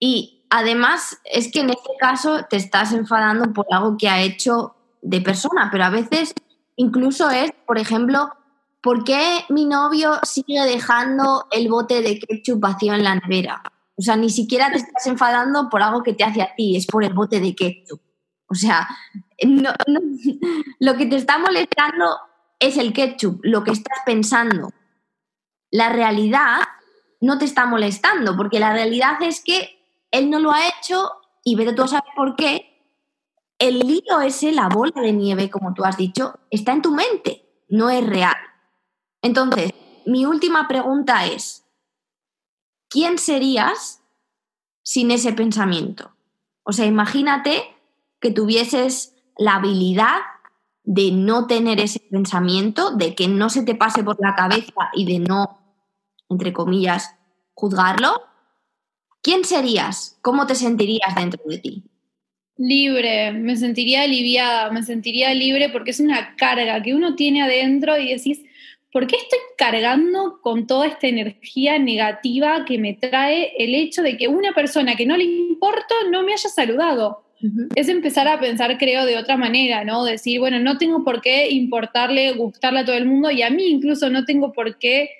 Y 0.00 0.44
además 0.50 1.18
es 1.24 1.50
que 1.50 1.60
en 1.60 1.70
este 1.70 1.90
caso 1.98 2.44
te 2.50 2.56
estás 2.56 2.92
enfadando 2.92 3.52
por 3.52 3.66
algo 3.70 3.96
que 3.96 4.08
ha 4.08 4.22
hecho 4.22 4.74
de 5.00 5.20
persona, 5.20 5.68
pero 5.70 5.84
a 5.84 5.90
veces 5.90 6.34
Incluso 6.76 7.30
es, 7.30 7.52
por 7.66 7.78
ejemplo, 7.78 8.34
¿por 8.86 9.02
qué 9.02 9.44
mi 9.48 9.66
novio 9.66 10.20
sigue 10.22 10.62
dejando 10.62 11.48
el 11.50 11.68
bote 11.68 12.02
de 12.02 12.20
ketchup 12.20 12.60
vacío 12.60 12.94
en 12.94 13.02
la 13.02 13.16
nevera? 13.16 13.60
O 13.96 14.02
sea, 14.02 14.14
ni 14.14 14.30
siquiera 14.30 14.70
te 14.70 14.76
estás 14.76 15.04
enfadando 15.08 15.68
por 15.68 15.82
algo 15.82 16.04
que 16.04 16.12
te 16.12 16.22
hace 16.22 16.40
a 16.40 16.54
ti, 16.54 16.76
es 16.76 16.86
por 16.86 17.02
el 17.02 17.12
bote 17.12 17.40
de 17.40 17.52
ketchup. 17.56 18.00
O 18.48 18.54
sea, 18.54 18.86
lo 20.78 20.96
que 20.96 21.06
te 21.06 21.16
está 21.16 21.36
molestando 21.38 22.16
es 22.60 22.76
el 22.76 22.92
ketchup, 22.92 23.40
lo 23.42 23.64
que 23.64 23.72
estás 23.72 23.98
pensando. 24.06 24.70
La 25.72 25.88
realidad 25.88 26.60
no 27.20 27.38
te 27.38 27.44
está 27.44 27.66
molestando, 27.66 28.36
porque 28.36 28.60
la 28.60 28.72
realidad 28.72 29.20
es 29.20 29.42
que 29.42 29.80
él 30.12 30.30
no 30.30 30.38
lo 30.38 30.52
ha 30.52 30.68
hecho 30.68 31.10
y 31.42 31.56
vete 31.56 31.72
tú 31.72 31.82
a 31.82 31.88
saber 31.88 32.12
por 32.14 32.36
qué, 32.36 32.86
el 33.58 33.80
lío 33.80 34.20
ese, 34.24 34.52
la 34.52 34.68
bola 34.68 35.02
de 35.02 35.12
nieve, 35.12 35.50
como 35.50 35.74
tú 35.74 35.84
has 35.84 35.96
dicho, 35.96 36.38
está 36.52 36.70
en 36.70 36.82
tu 36.82 36.94
mente, 36.94 37.64
no 37.68 37.90
es 37.90 38.06
real. 38.06 38.36
Entonces, 39.26 39.72
mi 40.04 40.24
última 40.24 40.68
pregunta 40.68 41.26
es, 41.26 41.64
¿quién 42.88 43.18
serías 43.18 44.00
sin 44.84 45.10
ese 45.10 45.32
pensamiento? 45.32 46.12
O 46.62 46.70
sea, 46.70 46.86
imagínate 46.86 47.64
que 48.20 48.30
tuvieses 48.30 49.16
la 49.36 49.56
habilidad 49.56 50.20
de 50.84 51.10
no 51.10 51.48
tener 51.48 51.80
ese 51.80 51.98
pensamiento, 52.08 52.92
de 52.92 53.16
que 53.16 53.26
no 53.26 53.50
se 53.50 53.64
te 53.64 53.74
pase 53.74 54.04
por 54.04 54.16
la 54.20 54.36
cabeza 54.36 54.90
y 54.94 55.04
de 55.06 55.18
no, 55.18 55.58
entre 56.28 56.52
comillas, 56.52 57.16
juzgarlo. 57.52 58.22
¿Quién 59.22 59.44
serías? 59.44 60.20
¿Cómo 60.22 60.46
te 60.46 60.54
sentirías 60.54 61.16
dentro 61.16 61.42
de 61.48 61.58
ti? 61.58 61.82
Libre, 62.58 63.32
me 63.32 63.56
sentiría 63.56 64.02
aliviada, 64.02 64.70
me 64.70 64.84
sentiría 64.84 65.34
libre 65.34 65.68
porque 65.70 65.90
es 65.90 65.98
una 65.98 66.36
carga 66.36 66.80
que 66.80 66.94
uno 66.94 67.16
tiene 67.16 67.42
adentro 67.42 67.98
y 67.98 68.12
decís, 68.14 68.46
¿por 68.96 69.06
qué 69.06 69.16
estoy 69.16 69.40
cargando 69.58 70.40
con 70.40 70.66
toda 70.66 70.86
esta 70.86 71.06
energía 71.06 71.78
negativa 71.78 72.64
que 72.64 72.78
me 72.78 72.94
trae 72.94 73.52
el 73.58 73.74
hecho 73.74 74.00
de 74.00 74.16
que 74.16 74.26
una 74.26 74.54
persona 74.54 74.96
que 74.96 75.04
no 75.04 75.18
le 75.18 75.24
importa 75.24 75.94
no 76.10 76.22
me 76.22 76.32
haya 76.32 76.48
saludado? 76.48 77.22
Es 77.74 77.90
empezar 77.90 78.26
a 78.26 78.40
pensar, 78.40 78.78
creo, 78.78 79.04
de 79.04 79.18
otra 79.18 79.36
manera, 79.36 79.84
¿no? 79.84 80.02
Decir, 80.02 80.40
bueno, 80.40 80.60
no 80.60 80.78
tengo 80.78 81.04
por 81.04 81.20
qué 81.20 81.50
importarle, 81.50 82.32
gustarle 82.32 82.80
a 82.80 82.84
todo 82.86 82.96
el 82.96 83.04
mundo 83.04 83.30
y 83.30 83.42
a 83.42 83.50
mí 83.50 83.66
incluso 83.66 84.08
no 84.08 84.24
tengo 84.24 84.54
por 84.54 84.78
qué, 84.78 85.10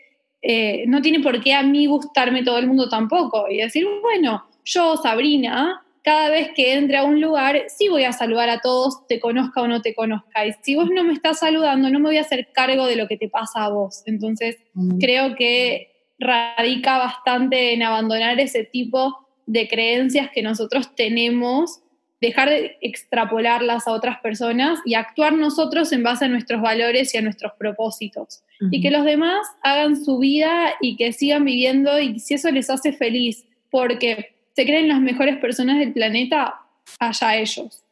eh, 0.40 0.84
no 0.86 1.02
tiene 1.02 1.20
por 1.20 1.42
qué 1.42 1.52
a 1.52 1.62
mí 1.62 1.84
gustarme 1.84 2.44
todo 2.44 2.56
el 2.56 2.68
mundo 2.68 2.88
tampoco. 2.88 3.46
Y 3.50 3.58
decir, 3.58 3.86
bueno, 4.00 4.46
yo, 4.64 4.96
Sabrina, 4.96 5.84
cada 6.06 6.30
vez 6.30 6.50
que 6.54 6.74
entre 6.74 6.98
a 6.98 7.02
un 7.02 7.20
lugar, 7.20 7.64
sí 7.66 7.88
voy 7.88 8.04
a 8.04 8.12
saludar 8.12 8.48
a 8.48 8.60
todos, 8.60 9.08
te 9.08 9.18
conozca 9.18 9.60
o 9.60 9.66
no 9.66 9.82
te 9.82 9.92
conozca. 9.92 10.46
Y 10.46 10.52
si 10.62 10.76
vos 10.76 10.88
no 10.88 11.02
me 11.02 11.12
estás 11.12 11.40
saludando, 11.40 11.90
no 11.90 11.98
me 11.98 12.10
voy 12.10 12.18
a 12.18 12.20
hacer 12.20 12.50
cargo 12.52 12.86
de 12.86 12.94
lo 12.94 13.08
que 13.08 13.16
te 13.16 13.28
pasa 13.28 13.64
a 13.64 13.70
vos. 13.70 14.04
Entonces, 14.06 14.56
mm. 14.74 14.98
creo 14.98 15.34
que 15.34 16.12
radica 16.20 16.98
bastante 16.98 17.74
en 17.74 17.82
abandonar 17.82 18.38
ese 18.38 18.62
tipo 18.62 19.18
de 19.46 19.66
creencias 19.66 20.30
que 20.32 20.42
nosotros 20.42 20.94
tenemos, 20.94 21.80
dejar 22.20 22.50
de 22.50 22.76
extrapolarlas 22.82 23.88
a 23.88 23.92
otras 23.92 24.20
personas 24.20 24.78
y 24.84 24.94
actuar 24.94 25.32
nosotros 25.32 25.90
en 25.90 26.04
base 26.04 26.26
a 26.26 26.28
nuestros 26.28 26.62
valores 26.62 27.12
y 27.16 27.18
a 27.18 27.22
nuestros 27.22 27.54
propósitos. 27.58 28.44
Y 28.70 28.80
que 28.80 28.92
los 28.92 29.04
demás 29.04 29.44
hagan 29.60 30.02
su 30.04 30.20
vida 30.20 30.72
y 30.80 30.94
que 30.94 31.12
sigan 31.12 31.44
viviendo 31.44 31.98
y 31.98 32.20
si 32.20 32.34
eso 32.34 32.48
les 32.52 32.70
hace 32.70 32.92
feliz, 32.92 33.44
porque 33.70 34.35
se 34.56 34.64
creen 34.64 34.88
las 34.88 35.00
mejores 35.00 35.36
personas 35.36 35.78
del 35.78 35.92
planeta, 35.92 36.62
allá 36.98 37.36
ellos. 37.36 37.84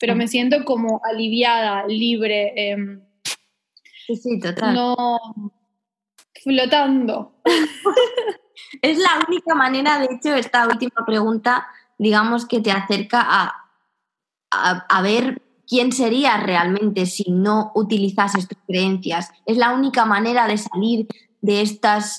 Pero 0.00 0.16
me 0.16 0.26
siento 0.26 0.64
como 0.64 1.00
aliviada, 1.04 1.86
libre. 1.86 2.52
Em, 2.56 3.00
sí, 4.06 4.16
sí, 4.16 4.40
total. 4.40 4.74
No 4.74 5.16
flotando. 6.42 7.34
es 8.82 8.98
la 8.98 9.24
única 9.28 9.54
manera, 9.54 10.00
de 10.00 10.08
hecho, 10.12 10.34
esta 10.34 10.66
última 10.66 11.04
pregunta, 11.06 11.68
digamos, 11.98 12.46
que 12.46 12.60
te 12.60 12.72
acerca 12.72 13.24
a, 13.24 13.70
a, 14.50 15.02
ver 15.02 15.42
quién 15.68 15.92
serías 15.92 16.42
realmente 16.42 17.06
si 17.06 17.30
no 17.30 17.70
utilizases 17.76 18.48
tus 18.48 18.58
creencias. 18.66 19.30
Es 19.46 19.56
la 19.56 19.72
única 19.72 20.04
manera 20.04 20.48
de 20.48 20.58
salir 20.58 21.06
de 21.40 21.60
estas 21.60 22.16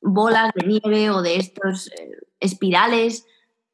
bolas 0.00 0.52
de 0.54 0.66
nieve 0.66 1.10
o 1.10 1.20
de 1.20 1.36
estos 1.36 1.88
eh, 1.88 2.25
espirales 2.46 3.26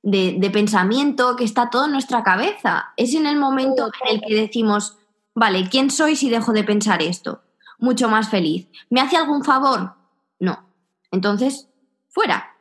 de, 0.03 0.51
pensamiento 0.53 1.37
que 1.37 1.45
está 1.45 1.71
todo 1.71 1.87
en 1.87 1.93
nuestra 1.93 2.23
cabeza. 2.23 2.93
Es 2.97 3.15
en 3.15 3.27
el 3.27 3.37
momento 3.37 3.91
en 4.05 4.17
el 4.17 4.21
que 4.21 4.35
decimos, 4.35 4.97
vale, 5.35 5.69
¿quién 5.71 5.91
soy 5.91 6.17
si 6.17 6.29
dejo 6.29 6.53
de 6.53 6.65
pensar 6.65 7.03
esto? 7.03 7.43
Mucho 7.79 8.09
más 8.09 8.29
feliz. 8.29 8.69
¿Me 8.91 9.01
hace 9.01 9.17
algún 9.17 9.45
favor? 9.45 9.95
No. 10.39 10.65
Entonces, 11.11 11.69
fuera. 12.09 12.57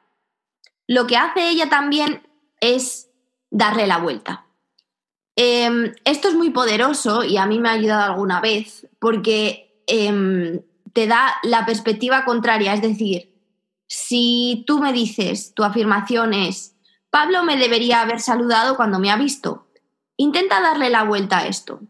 Lo 0.87 1.07
que 1.07 1.17
hace 1.17 1.49
ella 1.49 1.69
también 1.69 2.27
es 2.59 3.09
darle 3.49 3.87
la 3.87 3.97
vuelta. 3.97 4.45
Em, 5.35 5.93
esto 6.03 6.27
es 6.27 6.35
muy 6.35 6.49
poderoso 6.49 7.23
y 7.23 7.37
a 7.37 7.45
mí 7.45 7.59
me 7.59 7.69
ha 7.69 7.73
ayudado 7.73 8.11
alguna 8.11 8.41
vez 8.41 8.87
porque 8.99 9.81
em, 9.87 10.61
te 10.93 11.07
da 11.07 11.35
la 11.43 11.65
perspectiva 11.65 12.25
contraria, 12.25 12.73
es 12.73 12.81
decir, 12.81 13.30
si 13.93 14.63
tú 14.65 14.79
me 14.79 14.93
dices, 14.93 15.53
tu 15.53 15.65
afirmación 15.65 16.33
es, 16.33 16.77
Pablo 17.09 17.43
me 17.43 17.57
debería 17.57 17.99
haber 17.99 18.21
saludado 18.21 18.77
cuando 18.77 18.99
me 18.99 19.11
ha 19.11 19.17
visto. 19.17 19.67
Intenta 20.15 20.61
darle 20.61 20.89
la 20.89 21.03
vuelta 21.03 21.39
a 21.39 21.47
esto. 21.47 21.81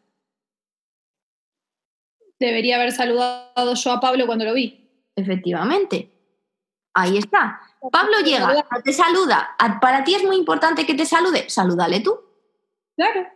Debería 2.39 2.77
haber 2.77 2.91
saludado 2.91 3.75
yo 3.75 3.91
a 3.91 4.00
Pablo 4.00 4.25
cuando 4.25 4.46
lo 4.46 4.55
vi. 4.55 4.89
Efectivamente. 5.15 6.12
Ahí 6.96 7.20
está. 7.20 7.62
Pablo 7.91 8.20
llega, 8.22 8.65
te 8.84 8.93
saluda. 8.93 9.55
Para 9.79 10.03
ti 10.03 10.15
es 10.15 10.24
muy 10.24 10.38
importante 10.38 10.88
que 10.88 10.96
te 10.96 11.05
salude. 11.05 11.51
Salúdale 11.51 12.00
tú. 12.00 12.20
Claro. 12.96 13.27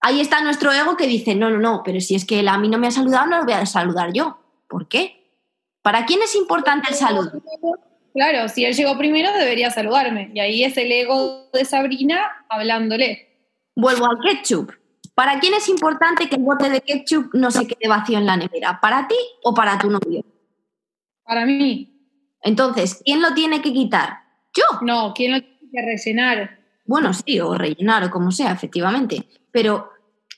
Ahí 0.00 0.22
está 0.22 0.40
nuestro 0.40 0.72
ego 0.72 0.96
que 0.96 1.06
dice, 1.06 1.34
no, 1.34 1.50
no, 1.50 1.58
no, 1.58 1.82
pero 1.84 2.00
si 2.00 2.14
es 2.14 2.24
que 2.24 2.40
él 2.40 2.48
a 2.48 2.56
mí 2.56 2.70
no 2.70 2.78
me 2.78 2.86
ha 2.86 2.90
saludado, 2.90 3.26
no 3.26 3.36
lo 3.36 3.44
voy 3.44 3.52
a 3.52 3.66
saludar 3.66 4.14
yo. 4.14 4.38
¿Por 4.66 4.88
qué? 4.88 5.18
¿Para 5.82 6.06
quién 6.06 6.22
es 6.22 6.34
importante 6.36 6.88
el 6.88 6.94
saludo? 6.94 7.42
Claro, 8.12 8.48
si 8.48 8.64
él 8.64 8.74
llegó 8.74 8.96
primero 8.98 9.32
debería 9.32 9.70
saludarme. 9.70 10.30
Y 10.34 10.40
ahí 10.40 10.64
es 10.64 10.76
el 10.76 10.92
ego 10.92 11.48
de 11.52 11.64
Sabrina 11.64 12.44
hablándole. 12.48 13.28
Vuelvo 13.74 14.06
al 14.06 14.18
ketchup. 14.20 14.72
¿Para 15.14 15.40
quién 15.40 15.54
es 15.54 15.68
importante 15.68 16.28
que 16.28 16.36
el 16.36 16.42
bote 16.42 16.70
de 16.70 16.80
ketchup 16.80 17.34
no 17.34 17.50
se 17.50 17.66
quede 17.66 17.88
vacío 17.88 18.18
en 18.18 18.26
la 18.26 18.36
nevera? 18.36 18.80
¿Para 18.80 19.06
ti 19.08 19.16
o 19.42 19.54
para 19.54 19.78
tu 19.78 19.90
novio? 19.90 20.24
Para 21.24 21.46
mí. 21.46 21.92
Entonces, 22.42 23.00
¿quién 23.04 23.22
lo 23.22 23.34
tiene 23.34 23.62
que 23.62 23.72
quitar? 23.72 24.18
¿Yo? 24.54 24.64
No, 24.82 25.12
¿quién 25.14 25.32
lo 25.32 25.40
tiene 25.40 25.70
que 25.72 25.82
rellenar? 25.82 26.58
Bueno, 26.86 27.12
sí, 27.12 27.40
o 27.40 27.54
rellenar 27.54 28.04
o 28.04 28.10
como 28.10 28.30
sea, 28.32 28.52
efectivamente. 28.52 29.28
Pero, 29.50 29.90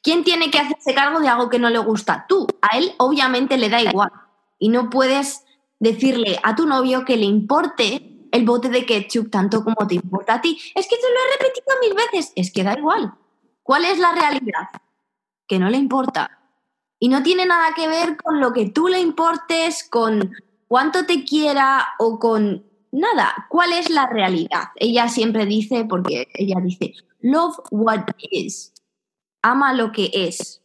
¿quién 0.02 0.22
tiene 0.22 0.50
que 0.50 0.58
hacerse 0.58 0.94
cargo 0.94 1.20
de 1.20 1.28
algo 1.28 1.48
que 1.48 1.58
no 1.58 1.70
le 1.70 1.78
gusta? 1.78 2.26
Tú. 2.28 2.46
A 2.60 2.76
él 2.76 2.92
obviamente 2.98 3.56
le 3.56 3.70
da 3.70 3.80
igual. 3.80 4.10
Y 4.58 4.68
no 4.68 4.90
puedes 4.90 5.43
decirle 5.84 6.40
a 6.42 6.56
tu 6.56 6.66
novio 6.66 7.04
que 7.04 7.16
le 7.16 7.26
importe 7.26 8.28
el 8.32 8.44
bote 8.44 8.68
de 8.68 8.84
ketchup 8.84 9.30
tanto 9.30 9.62
como 9.62 9.86
te 9.86 9.94
importa 9.94 10.34
a 10.34 10.40
ti. 10.40 10.58
Es 10.74 10.88
que 10.88 10.96
te 10.96 11.02
lo 11.02 11.14
he 11.14 11.38
repetido 11.38 11.66
mil 11.80 11.94
veces. 11.94 12.32
Es 12.34 12.52
que 12.52 12.64
da 12.64 12.76
igual. 12.76 13.14
¿Cuál 13.62 13.84
es 13.84 13.98
la 13.98 14.12
realidad? 14.12 14.68
Que 15.46 15.60
no 15.60 15.70
le 15.70 15.76
importa. 15.76 16.40
Y 16.98 17.08
no 17.08 17.22
tiene 17.22 17.46
nada 17.46 17.74
que 17.76 17.86
ver 17.86 18.16
con 18.16 18.40
lo 18.40 18.52
que 18.52 18.70
tú 18.70 18.88
le 18.88 18.98
importes, 18.98 19.86
con 19.88 20.32
cuánto 20.66 21.06
te 21.06 21.24
quiera 21.24 21.86
o 21.98 22.18
con 22.18 22.64
nada. 22.90 23.46
¿Cuál 23.48 23.72
es 23.72 23.90
la 23.90 24.06
realidad? 24.06 24.70
Ella 24.76 25.08
siempre 25.08 25.46
dice, 25.46 25.84
porque 25.84 26.28
ella 26.34 26.56
dice, 26.60 26.94
love 27.20 27.56
what 27.70 28.06
is. 28.30 28.72
Ama 29.42 29.74
lo 29.74 29.92
que 29.92 30.10
es. 30.12 30.62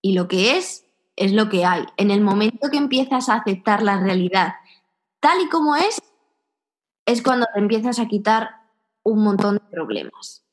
Y 0.00 0.14
lo 0.14 0.28
que 0.28 0.56
es 0.56 0.86
es 1.24 1.32
lo 1.32 1.48
que 1.48 1.64
hay. 1.64 1.84
En 1.96 2.10
el 2.10 2.20
momento 2.20 2.68
que 2.70 2.78
empiezas 2.78 3.28
a 3.28 3.36
aceptar 3.36 3.82
la 3.82 4.00
realidad 4.00 4.54
tal 5.20 5.40
y 5.40 5.48
como 5.48 5.76
es, 5.76 6.02
es 7.06 7.22
cuando 7.22 7.46
te 7.54 7.60
empiezas 7.60 8.00
a 8.00 8.08
quitar 8.08 8.50
un 9.04 9.22
montón 9.22 9.54
de 9.54 9.70
problemas. 9.70 10.44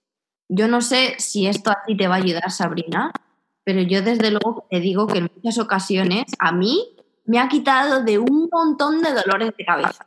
Yo 0.48 0.68
no 0.68 0.82
sé 0.82 1.16
si 1.18 1.48
esto 1.48 1.72
a 1.72 1.84
ti 1.86 1.98
te 1.98 2.08
va 2.08 2.16
a 2.16 2.20
ayudar, 2.20 2.52
Sabrina, 2.52 3.12
pero 3.64 3.82
yo 3.82 4.02
desde 4.04 4.30
luego 4.30 4.68
te 4.70 4.80
digo 4.80 5.08
que 5.08 5.20
en 5.20 5.32
muchas 5.36 5.58
ocasiones 5.58 6.26
a 6.38 6.52
mí 6.52 6.96
me 7.26 7.40
ha 7.40 7.50
quitado 7.50 8.04
de 8.04 8.20
un 8.20 8.48
montón 8.52 9.02
de 9.02 9.14
dolores 9.14 9.54
de 9.58 9.66
cabeza. 9.66 10.06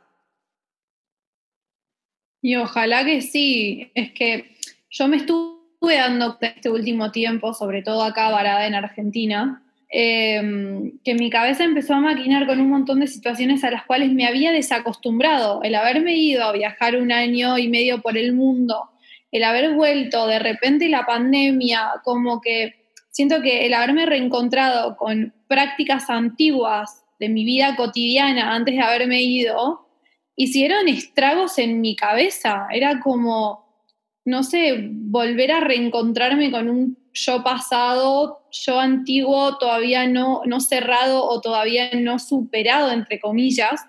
Y 2.41 2.55
ojalá 2.55 3.05
que 3.05 3.21
sí, 3.21 3.91
es 3.95 4.11
que 4.13 4.57
yo 4.89 5.07
me 5.07 5.17
estuve 5.17 5.97
dando 5.97 6.37
este 6.41 6.69
último 6.69 7.11
tiempo, 7.11 7.53
sobre 7.53 7.81
todo 7.81 8.03
acá 8.03 8.29
varada 8.29 8.65
en 8.67 8.75
Argentina, 8.75 9.62
Em, 9.95 10.97
que 11.03 11.13
mi 11.13 11.29
cabeza 11.29 11.63
empezó 11.63 11.93
a 11.93 11.99
maquinar 11.99 12.47
con 12.47 12.59
un 12.59 12.67
montón 12.67 12.99
de 12.99 13.05
situaciones 13.05 13.63
a 13.63 13.69
las 13.69 13.85
cuales 13.85 14.11
me 14.11 14.25
había 14.25 14.51
desacostumbrado. 14.51 15.61
El 15.61 15.75
haberme 15.75 16.15
ido 16.15 16.43
a 16.43 16.51
viajar 16.51 16.95
un 16.95 17.11
año 17.11 17.59
y 17.59 17.67
medio 17.67 18.01
por 18.01 18.17
el 18.17 18.33
mundo, 18.33 18.89
el 19.31 19.43
haber 19.43 19.75
vuelto, 19.75 20.25
de 20.25 20.39
repente 20.39 20.89
la 20.89 21.05
pandemia, 21.05 22.01
como 22.03 22.41
que 22.41 22.87
siento 23.11 23.43
que 23.43 23.67
el 23.67 23.75
haberme 23.75 24.07
reencontrado 24.07 24.97
con 24.97 25.31
prácticas 25.47 26.09
antiguas 26.09 27.05
de 27.19 27.29
mi 27.29 27.45
vida 27.45 27.75
cotidiana 27.75 28.55
antes 28.55 28.73
de 28.73 28.81
haberme 28.81 29.21
ido, 29.21 29.87
hicieron 30.35 30.87
estragos 30.87 31.59
en 31.59 31.81
mi 31.81 31.95
cabeza. 31.95 32.65
Era 32.71 32.99
como, 32.99 33.85
no 34.25 34.41
sé, 34.41 34.89
volver 34.89 35.51
a 35.51 35.59
reencontrarme 35.59 36.49
con 36.49 36.67
un 36.67 37.02
yo 37.13 37.43
pasado, 37.43 38.47
yo 38.51 38.79
antiguo, 38.79 39.57
todavía 39.57 40.07
no, 40.07 40.41
no 40.45 40.59
cerrado 40.59 41.23
o 41.23 41.39
todavía 41.41 41.91
no 41.93 42.19
superado, 42.19 42.91
entre 42.91 43.19
comillas. 43.19 43.81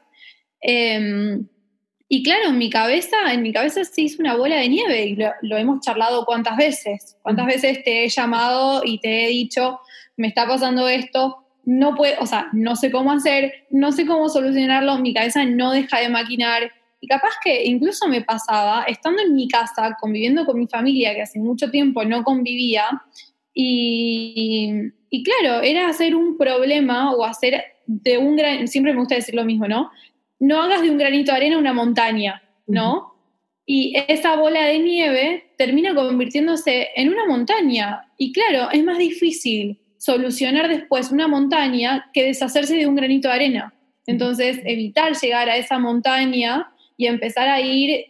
Em, 0.60 1.46
y 2.08 2.22
claro, 2.22 2.50
en 2.50 2.58
mi 2.58 2.70
cabeza, 2.70 3.16
en 3.32 3.42
mi 3.42 3.52
cabeza 3.52 3.82
se 3.84 4.02
hizo 4.02 4.20
una 4.20 4.37
bola 4.37 4.56
de 4.56 4.68
nieve 4.68 5.06
y 5.06 5.16
lo, 5.16 5.56
hemos 5.56 5.80
charlado 5.80 6.24
cuántas 6.24 6.56
veces. 6.56 7.16
¿Cuántas 7.22 7.46
veces 7.46 7.82
te 7.82 8.04
he 8.04 8.08
llamado 8.08 8.82
y 8.84 9.00
te 9.00 9.24
he 9.24 9.28
dicho, 9.28 9.80
me 10.16 10.28
está 10.28 10.46
pasando 10.46 10.87
esto, 10.88 11.38
no 11.64 11.94
puedo, 11.94 12.14
o 12.20 12.26
sea, 12.26 12.48
no 12.52 12.76
sé 12.76 12.90
cómo 12.90 13.10
hacer, 13.10 13.66
no 13.70 13.90
sé 13.90 14.06
cómo 14.06 14.28
solucionarlo, 14.28 14.98
mi 14.98 15.14
cabeza 15.14 15.44
no 15.46 15.72
deja 15.72 15.98
de 16.00 16.10
maquinar. 16.10 16.70
Y 17.05 17.07
capaz 17.07 17.35
que 17.43 17.67
incluso 17.67 18.09
me 18.09 18.23
pasaba, 18.23 18.85
estando 18.85 19.21
en 19.21 19.35
mi 19.35 19.47
casa, 19.47 19.95
conviviendo 20.01 20.47
con 20.47 20.59
mi 20.59 20.67
familia, 20.67 21.14
que 21.14 21.21
hace 21.21 21.38
mucho 21.38 21.71
tiempo 21.71 22.03
no 22.03 22.25
convivía, 22.25 22.87
y, 23.53 24.73
y 25.11 25.23
claro, 25.23 25.61
era 25.61 25.87
hacer 25.87 26.14
un 26.14 26.38
problema 26.38 27.12
o 27.12 27.23
hacer 27.23 27.62
de 27.87 28.17
un 28.17 28.37
gran, 28.37 28.69
siempre 28.69 28.95
me 28.95 29.01
gusta 29.01 29.17
decir 29.17 29.35
lo 29.35 29.45
mismo, 29.45 29.69
¿no? 29.69 29.90
No 30.40 30.62
hagas 30.62 30.81
de 30.81 30.90
un 30.90 30.97
granito 30.97 31.31
de 31.31 31.37
arena 31.37 31.59
una 31.59 31.75
montaña, 31.75 32.43
¿no? 32.67 33.12
Y 33.67 33.95
esa 34.09 34.37
bola 34.37 34.64
de 34.64 34.79
nieve 34.79 35.53
termina 35.59 35.95
convirtiéndose 35.95 36.88
en 36.97 37.11
una 37.11 37.27
montaña. 37.27 38.11
Y 38.17 38.33
claro, 38.33 38.71
es 38.71 38.83
más 38.83 38.97
difícil 38.97 39.79
solucionar 39.99 40.69
después 40.69 41.11
una 41.11 41.29
montaña 41.29 42.11
que 42.14 42.25
deshacerse 42.25 42.77
de 42.79 42.87
un 42.87 42.95
granito 42.95 43.29
de 43.29 43.35
arena. 43.35 43.75
Entonces, 44.07 44.61
evitar 44.64 45.14
llegar 45.14 45.51
a 45.51 45.59
esa 45.59 45.79
montaña 45.79 46.71
y 46.96 47.07
empezar 47.07 47.48
a 47.48 47.61
ir 47.61 48.07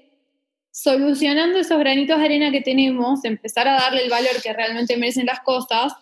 solucionando 0.70 1.58
esos 1.58 1.78
granitos 1.78 2.18
de 2.18 2.24
arena 2.24 2.50
que 2.50 2.60
tenemos, 2.60 3.24
empezar 3.24 3.68
a 3.68 3.74
darle 3.74 4.04
el 4.04 4.10
valor 4.10 4.42
que 4.42 4.52
realmente 4.52 4.96
merecen 4.96 5.26
las 5.26 5.40
cosas 5.40 5.92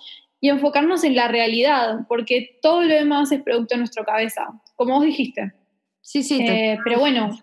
y 0.41 0.49
enfocarnos 0.49 1.05
en 1.05 1.15
la 1.15 1.29
realidad, 1.29 2.01
porque 2.09 2.59
todo 2.63 2.83
lo 2.83 2.95
demás 2.95 3.31
es 3.31 3.43
producto 3.43 3.75
de 3.75 3.81
nuestra 3.81 4.05
cabeza, 4.05 4.49
como 4.75 4.97
vos 4.97 5.05
dijiste. 5.05 5.53
Sí, 6.01 6.23
sí. 6.23 6.41
Eh, 6.43 6.79
pero 6.83 6.99
bueno. 6.99 7.39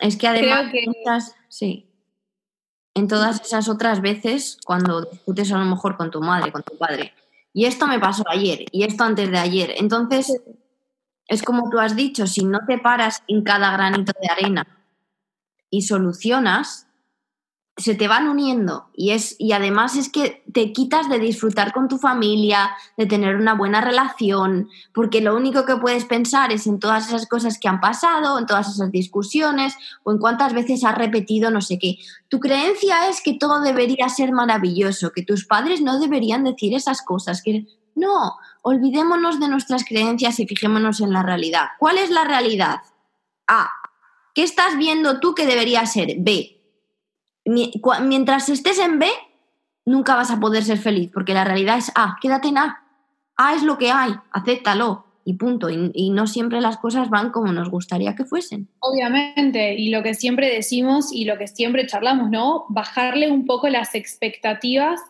Es 0.00 0.16
que 0.16 0.28
además, 0.28 1.34
sí. 1.48 1.88
En 2.94 3.08
todas 3.08 3.40
esas 3.40 3.68
otras 3.68 4.02
veces, 4.02 4.58
cuando 4.64 5.02
discutes 5.02 5.50
a 5.52 5.58
lo 5.58 5.64
mejor 5.64 5.96
con 5.96 6.10
tu 6.10 6.20
madre, 6.20 6.52
con 6.52 6.62
tu 6.62 6.76
padre, 6.76 7.12
y 7.52 7.64
esto 7.64 7.86
me 7.86 7.98
pasó 7.98 8.24
ayer, 8.28 8.66
y 8.70 8.82
esto 8.82 9.04
antes 9.04 9.30
de 9.30 9.38
ayer, 9.38 9.74
entonces 9.78 10.40
es 11.28 11.42
como 11.42 11.70
tú 11.70 11.78
has 11.78 11.96
dicho, 11.96 12.26
si 12.26 12.44
no 12.44 12.60
te 12.66 12.78
paras 12.78 13.22
en 13.28 13.42
cada 13.42 13.72
granito 13.72 14.12
de 14.20 14.28
arena 14.28 14.66
y 15.70 15.82
solucionas, 15.82 16.86
se 17.76 17.96
te 17.96 18.06
van 18.06 18.28
uniendo 18.28 18.86
y 18.94 19.10
es 19.10 19.34
y 19.38 19.50
además 19.50 19.96
es 19.96 20.08
que 20.08 20.44
te 20.52 20.72
quitas 20.72 21.08
de 21.08 21.18
disfrutar 21.18 21.72
con 21.72 21.88
tu 21.88 21.98
familia, 21.98 22.70
de 22.96 23.06
tener 23.06 23.34
una 23.34 23.54
buena 23.54 23.80
relación, 23.80 24.68
porque 24.92 25.20
lo 25.20 25.34
único 25.34 25.64
que 25.64 25.76
puedes 25.76 26.04
pensar 26.04 26.52
es 26.52 26.68
en 26.68 26.78
todas 26.78 27.08
esas 27.08 27.26
cosas 27.26 27.58
que 27.58 27.66
han 27.66 27.80
pasado, 27.80 28.38
en 28.38 28.46
todas 28.46 28.68
esas 28.68 28.92
discusiones 28.92 29.74
o 30.04 30.12
en 30.12 30.18
cuántas 30.18 30.52
veces 30.52 30.84
has 30.84 30.96
repetido 30.96 31.50
no 31.50 31.60
sé 31.60 31.80
qué. 31.80 31.98
Tu 32.28 32.38
creencia 32.38 33.08
es 33.08 33.20
que 33.20 33.34
todo 33.34 33.60
debería 33.60 34.08
ser 34.08 34.30
maravilloso, 34.30 35.10
que 35.10 35.24
tus 35.24 35.44
padres 35.44 35.80
no 35.80 35.98
deberían 35.98 36.44
decir 36.44 36.74
esas 36.74 37.02
cosas, 37.02 37.42
que 37.42 37.66
no, 37.96 38.36
olvidémonos 38.64 39.38
de 39.40 39.48
nuestras 39.48 39.84
creencias 39.84 40.40
y 40.40 40.46
fijémonos 40.46 41.00
en 41.00 41.12
la 41.12 41.22
realidad. 41.22 41.68
¿Cuál 41.78 41.98
es 41.98 42.10
la 42.10 42.24
realidad? 42.24 42.80
A. 43.46 43.70
¿Qué 44.34 44.42
estás 44.42 44.78
viendo 44.78 45.20
tú 45.20 45.34
que 45.34 45.46
debería 45.46 45.84
ser? 45.84 46.16
B. 46.18 46.62
Mientras 47.44 48.48
estés 48.48 48.78
en 48.78 48.98
B, 48.98 49.06
nunca 49.84 50.16
vas 50.16 50.30
a 50.30 50.40
poder 50.40 50.64
ser 50.64 50.78
feliz, 50.78 51.10
porque 51.12 51.34
la 51.34 51.44
realidad 51.44 51.76
es 51.76 51.92
A. 51.94 52.16
Quédate 52.22 52.48
en 52.48 52.58
A. 52.58 52.82
A 53.36 53.54
es 53.54 53.62
lo 53.62 53.76
que 53.76 53.90
hay, 53.90 54.14
acéptalo 54.32 55.04
y 55.26 55.34
punto. 55.34 55.68
Y, 55.68 56.10
no 56.10 56.26
siempre 56.26 56.62
las 56.62 56.78
cosas 56.78 57.10
van 57.10 57.32
como 57.32 57.52
nos 57.52 57.68
gustaría 57.68 58.14
que 58.14 58.24
fuesen. 58.24 58.70
Obviamente, 58.80 59.74
y 59.74 59.90
lo 59.90 60.02
que 60.02 60.14
siempre 60.14 60.48
decimos 60.48 61.12
y 61.12 61.26
lo 61.26 61.36
que 61.36 61.48
siempre 61.48 61.86
charlamos, 61.86 62.30
¿no? 62.30 62.64
Bajarle 62.70 63.30
un 63.30 63.44
poco 63.44 63.68
las 63.68 63.94
expectativas 63.94 65.00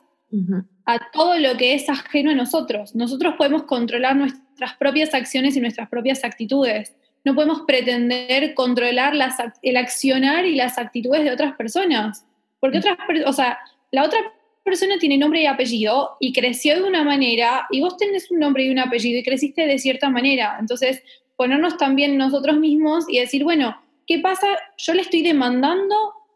a 0.87 1.11
todo 1.13 1.39
lo 1.39 1.57
que 1.57 1.75
es 1.75 1.89
ajeno 1.89 2.31
a 2.31 2.35
nosotros. 2.35 2.95
Nosotros 2.95 3.35
podemos 3.37 3.65
controlar 3.65 4.17
nuestras 4.17 4.75
propias 4.75 5.15
acciones 5.15 5.57
y 5.57 5.61
nuestras 5.61 5.89
propias 5.89 6.25
actitudes. 6.25 6.95
No 7.25 7.35
podemos 7.35 7.63
pretender 7.67 8.55
controlar 8.55 9.15
el 9.63 9.77
accionar 9.77 10.47
y 10.47 10.55
las 10.55 10.79
actitudes 10.79 11.25
de 11.25 11.33
otras 11.33 11.55
personas. 11.57 12.27
Porque 12.61 12.79
otras, 12.79 12.97
o 13.27 13.33
sea, 13.33 13.59
la 13.91 14.05
otra 14.05 14.19
persona 14.65 14.99
tiene 14.99 15.19
nombre 15.19 15.43
y 15.43 15.47
apellido 15.47 16.17
y 16.21 16.33
creció 16.33 16.75
de 16.75 16.83
una 16.83 17.05
manera 17.05 17.67
y 17.71 17.81
vos 17.81 17.97
tenés 17.97 18.31
un 18.31 18.41
nombre 18.41 18.65
y 18.65 18.71
un 18.71 18.79
apellido 18.79 19.19
y 19.19 19.23
creciste 19.23 19.67
de 19.67 19.79
cierta 19.79 20.09
manera. 20.09 20.57
Entonces, 20.59 21.03
ponernos 21.37 21.77
también 21.77 22.17
nosotros 22.17 22.59
mismos 22.59 23.05
y 23.09 23.21
decir, 23.21 23.45
bueno, 23.45 23.77
¿qué 24.07 24.19
pasa? 24.19 24.47
Yo 24.79 24.95
le 24.95 25.03
estoy 25.03 25.23
demandando 25.23 25.95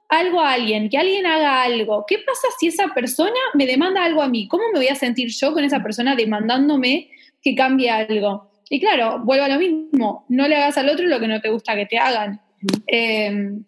algo 0.09 0.40
a 0.40 0.53
alguien, 0.53 0.88
que 0.88 0.99
alguien 0.99 1.27
haga 1.27 1.62
algo. 1.62 2.05
¿Qué 2.07 2.18
pasa 2.18 2.49
si 2.59 2.68
esa 2.68 2.88
persona 2.88 3.38
me 3.55 3.66
demanda 3.66 4.05
algo 4.05 4.23
a 4.23 4.29
mí? 4.29 4.49
¿Cómo 4.49 4.64
me 4.73 4.79
voy 4.79 4.88
a 4.88 4.94
sentir 4.94 5.29
yo 5.31 5.53
con 5.53 5.64
esa 5.64 5.83
persona 5.83 6.16
demandándome 6.16 7.11
que 7.42 7.55
cambie 7.55 7.90
algo? 7.90 8.51
Y 8.71 8.81
claro, 8.81 9.21
vuelvo 9.25 9.44
a 9.44 9.49
lo 9.49 9.59
mismo, 9.59 10.27
no 10.29 10.49
le 10.49 10.57
hagas 10.57 10.79
al 10.79 10.88
otro 10.88 11.07
lo 11.07 11.21
que 11.21 11.29
no 11.29 11.40
te 11.40 11.51
gusta 11.51 11.75
que 11.75 11.87
te 11.87 11.99
hagan. 11.99 12.40
Eh, 12.87 13.61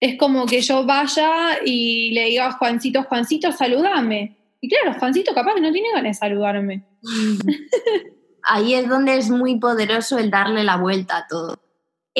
es 0.00 0.16
como 0.16 0.46
que 0.46 0.60
yo 0.60 0.84
vaya 0.84 1.58
y 1.64 2.12
le 2.12 2.26
diga 2.26 2.46
a 2.46 2.52
Juancito, 2.52 3.02
Juancito, 3.04 3.50
saludame. 3.52 4.36
Y 4.60 4.68
claro, 4.68 4.98
Juancito 4.98 5.34
capaz 5.34 5.54
que 5.54 5.60
no 5.60 5.72
tiene 5.72 5.90
ganas 5.90 6.04
de 6.04 6.14
saludarme. 6.14 6.84
Ahí 8.42 8.74
es 8.74 8.88
donde 8.88 9.16
es 9.16 9.28
muy 9.30 9.58
poderoso 9.58 10.18
el 10.18 10.30
darle 10.30 10.64
la 10.64 10.76
vuelta 10.76 11.18
a 11.18 11.26
todo. 11.26 11.60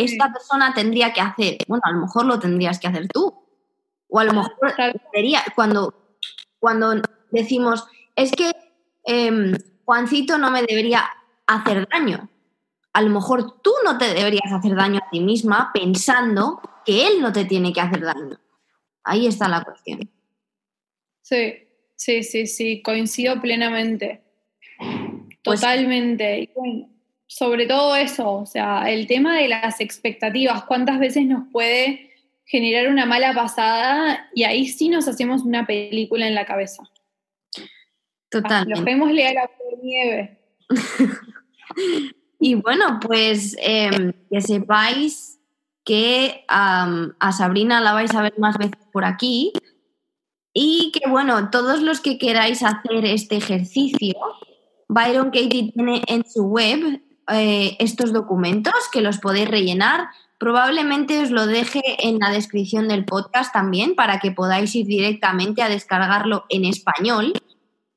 Esta 0.05 0.33
persona 0.33 0.73
tendría 0.75 1.13
que 1.13 1.21
hacer, 1.21 1.59
bueno, 1.67 1.83
a 1.85 1.93
lo 1.93 2.01
mejor 2.01 2.27
lo 2.27 2.39
tendrías 2.39 2.79
que 2.79 2.89
hacer 2.89 3.09
tú. 3.09 3.35
O 4.09 4.19
a 4.19 4.25
lo 4.25 4.33
mejor 4.33 4.57
debería, 5.13 5.43
cuando, 5.55 6.17
cuando 6.59 6.95
decimos, 7.31 7.87
es 8.17 8.33
que 8.33 8.53
em, 9.05 9.55
Juancito 9.85 10.39
no 10.39 10.51
me 10.51 10.63
debería 10.63 11.05
hacer 11.47 11.89
daño. 11.89 12.29
A 12.93 13.03
lo 13.03 13.11
mejor 13.11 13.61
tú 13.61 13.73
no 13.85 13.99
te 13.99 14.13
deberías 14.15 14.53
hacer 14.53 14.75
daño 14.75 15.01
a 15.05 15.11
ti 15.11 15.21
misma 15.21 15.71
pensando 15.73 16.61
que 16.85 17.07
él 17.07 17.21
no 17.21 17.33
te 17.33 17.45
tiene 17.45 17.73
que 17.73 17.81
hacer 17.81 18.01
daño. 18.01 18.41
Ahí 19.05 19.27
está 19.27 19.49
la 19.49 19.63
cuestión. 19.63 20.11
Sí, 21.23 21.69
sí, 21.97 22.23
sí, 22.23 22.47
sí, 22.47 22.83
coincido 22.83 23.41
plenamente. 23.41 24.23
Pues 25.43 25.61
Totalmente. 25.61 26.51
Sobre 27.29 27.67
todo 27.67 27.95
eso, 27.95 28.33
o 28.33 28.47
sea, 28.47 28.91
el 28.91 29.07
tema 29.07 29.37
de 29.37 29.49
las 29.49 29.81
expectativas, 29.81 30.65
cuántas 30.65 30.99
veces 30.99 31.27
nos 31.27 31.47
puede 31.53 32.11
generar 32.47 32.89
una 32.89 33.05
mala 33.05 33.35
pasada 33.35 34.31
y 34.35 34.45
ahí 34.45 34.67
sí 34.67 34.89
nos 34.89 35.07
hacemos 35.07 35.43
una 35.43 35.67
película 35.67 36.27
en 36.27 36.35
la 36.35 36.47
cabeza. 36.47 36.83
Totalmente. 38.31 38.97
Lo 38.97 39.05
a 39.05 39.13
la 39.13 39.51
nieve. 39.83 40.39
y 42.41 42.55
bueno, 42.55 42.99
pues 43.01 43.55
em, 43.61 44.15
que 44.31 44.41
sepáis 44.41 45.39
que 45.85 46.45
a 46.49 47.33
Sabrina 47.37 47.83
la 47.83 47.93
vais 47.93 48.15
a 48.15 48.23
ver 48.23 48.39
más 48.39 48.57
veces 48.57 48.87
por 48.91 49.05
aquí 49.05 49.53
y 50.55 50.93
que 50.93 51.09
bueno, 51.11 51.51
todos 51.51 51.83
los 51.83 52.01
que 52.01 52.17
queráis 52.17 52.63
hacer 52.63 53.05
este 53.05 53.37
ejercicio, 53.37 54.15
Byron 54.89 55.31
Katie 55.31 55.73
tiene 55.73 56.03
en 56.07 56.29
su 56.29 56.45
web 56.45 57.03
eh, 57.31 57.77
estos 57.79 58.13
documentos 58.13 58.75
que 58.93 59.01
los 59.01 59.19
podéis 59.19 59.49
rellenar. 59.49 60.09
Probablemente 60.39 61.21
os 61.21 61.31
lo 61.31 61.47
deje 61.47 61.83
en 61.99 62.19
la 62.19 62.31
descripción 62.31 62.89
del 62.89 63.05
podcast 63.05 63.53
también 63.53 63.95
para 63.95 64.21
que 64.21 64.31
podáis 64.31 64.75
ir 64.75 64.87
directamente 64.87 65.63
a 65.63 65.69
descargarlo 65.69 66.45
en 66.49 66.65
español. 66.65 67.33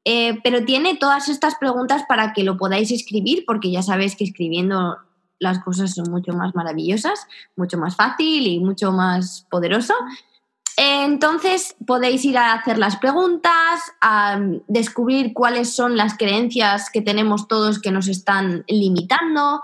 Eh, 0.03 0.39
pero 0.43 0.65
tiene 0.65 0.95
todas 0.95 1.29
estas 1.29 1.55
preguntas 1.55 2.03
para 2.07 2.33
que 2.33 2.43
lo 2.43 2.57
podáis 2.57 2.91
escribir, 2.91 3.43
porque 3.45 3.71
ya 3.71 3.83
sabéis 3.83 4.15
que 4.15 4.23
escribiendo 4.23 4.97
las 5.39 5.59
cosas 5.59 5.93
son 5.93 6.09
mucho 6.09 6.33
más 6.33 6.55
maravillosas, 6.55 7.27
mucho 7.55 7.77
más 7.77 7.95
fácil 7.95 8.47
y 8.47 8.59
mucho 8.59 8.91
más 8.91 9.45
poderoso. 9.49 9.93
Entonces 10.77 11.75
podéis 11.85 12.23
ir 12.25 12.37
a 12.37 12.53
hacer 12.53 12.77
las 12.77 12.97
preguntas, 12.97 13.81
a 13.99 14.39
descubrir 14.67 15.33
cuáles 15.33 15.75
son 15.75 15.97
las 15.97 16.17
creencias 16.17 16.89
que 16.89 17.01
tenemos 17.01 17.47
todos 17.47 17.79
que 17.79 17.91
nos 17.91 18.07
están 18.07 18.63
limitando, 18.67 19.61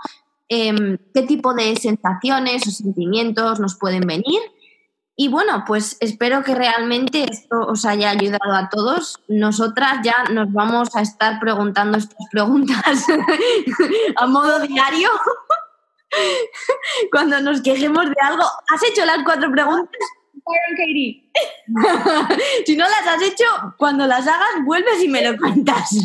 em, 0.48 0.98
qué 1.14 1.22
tipo 1.22 1.54
de 1.54 1.76
sensaciones 1.76 2.66
o 2.66 2.70
sentimientos 2.70 3.60
nos 3.60 3.76
pueden 3.76 4.06
venir. 4.06 4.40
Y 5.20 5.26
bueno, 5.26 5.64
pues 5.66 5.96
espero 5.98 6.44
que 6.44 6.54
realmente 6.54 7.26
esto 7.28 7.66
os 7.66 7.84
haya 7.84 8.10
ayudado 8.10 8.52
a 8.54 8.68
todos. 8.68 9.18
Nosotras 9.26 9.98
ya 10.04 10.24
nos 10.30 10.52
vamos 10.52 10.94
a 10.94 11.00
estar 11.00 11.40
preguntando 11.40 11.98
estas 11.98 12.28
preguntas 12.30 13.04
a 14.16 14.26
modo 14.28 14.60
diario. 14.60 15.10
Cuando 17.10 17.40
nos 17.40 17.62
quejemos 17.62 18.04
de 18.04 18.16
algo, 18.22 18.44
¿has 18.44 18.82
hecho 18.84 19.04
las 19.04 19.18
cuatro 19.24 19.50
preguntas? 19.50 20.00
Katie. 20.76 21.30
si 22.66 22.76
no 22.76 22.84
las 22.84 23.06
has 23.06 23.22
hecho, 23.22 23.44
cuando 23.76 24.06
las 24.06 24.26
hagas, 24.26 24.64
vuelves 24.64 25.02
y 25.02 25.08
me 25.08 25.22
lo 25.22 25.36
cuentas. 25.36 25.90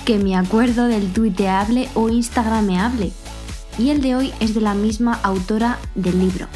que 0.05 0.19
me 0.19 0.37
acuerdo 0.37 0.87
del 0.87 1.13
tuiteable 1.13 1.89
o 1.95 2.09
instagrameable. 2.09 3.11
Y 3.79 3.91
el 3.91 4.01
de 4.01 4.17
hoy 4.17 4.33
es 4.41 4.55
de 4.55 4.61
la 4.61 4.75
misma 4.75 5.21
autora 5.23 5.79
del 5.95 6.19
libro. 6.19 6.47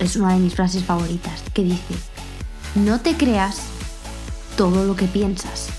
Es 0.00 0.16
una 0.16 0.34
de 0.34 0.40
mis 0.40 0.54
frases 0.54 0.84
favoritas, 0.84 1.42
que 1.54 1.62
dice, 1.62 1.94
no 2.74 3.00
te 3.00 3.14
creas 3.14 3.77
todo 4.58 4.84
lo 4.84 4.96
que 4.96 5.06
piensas. 5.06 5.70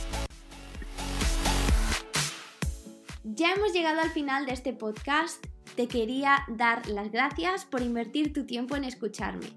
Ya 3.26 3.52
hemos 3.52 3.74
llegado 3.74 4.00
al 4.00 4.10
final 4.12 4.46
de 4.46 4.54
este 4.54 4.72
podcast. 4.72 5.46
Te 5.76 5.90
quería 5.90 6.46
dar 6.48 6.88
las 6.88 7.12
gracias 7.12 7.66
por 7.66 7.82
invertir 7.82 8.32
tu 8.32 8.46
tiempo 8.46 8.78
en 8.78 8.86
escucharme. 8.86 9.48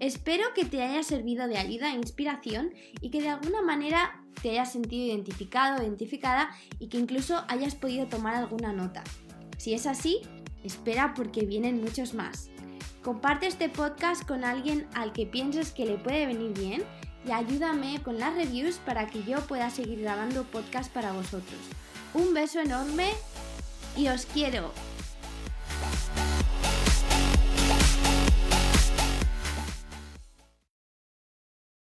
Espero 0.00 0.42
que 0.52 0.64
te 0.64 0.82
haya 0.82 1.04
servido 1.04 1.46
de 1.46 1.58
ayuda 1.58 1.92
e 1.92 1.96
inspiración 1.96 2.74
y 3.00 3.10
que 3.10 3.22
de 3.22 3.28
alguna 3.28 3.62
manera 3.62 4.20
te 4.42 4.50
hayas 4.50 4.72
sentido 4.72 5.06
identificado 5.06 5.80
identificada 5.80 6.50
y 6.80 6.88
que 6.88 6.98
incluso 6.98 7.44
hayas 7.46 7.76
podido 7.76 8.06
tomar 8.06 8.34
alguna 8.34 8.72
nota. 8.72 9.04
Si 9.58 9.74
es 9.74 9.86
así, 9.86 10.22
espera 10.64 11.14
porque 11.14 11.46
vienen 11.46 11.80
muchos 11.80 12.14
más. 12.14 12.50
Comparte 13.04 13.46
este 13.46 13.68
podcast 13.68 14.26
con 14.26 14.42
alguien 14.44 14.88
al 14.94 15.12
que 15.12 15.24
pienses 15.24 15.70
que 15.70 15.86
le 15.86 15.98
puede 15.98 16.26
venir 16.26 16.52
bien 16.52 16.82
y 17.26 17.32
ayúdame 17.32 18.02
con 18.02 18.18
las 18.18 18.34
reviews 18.34 18.76
para 18.78 19.06
que 19.06 19.22
yo 19.22 19.40
pueda 19.46 19.70
seguir 19.70 20.00
grabando 20.00 20.44
podcast 20.44 20.92
para 20.92 21.12
vosotros. 21.12 21.60
Un 22.14 22.34
beso 22.34 22.60
enorme 22.60 23.10
y 23.96 24.08
os 24.08 24.26
quiero. 24.26 24.72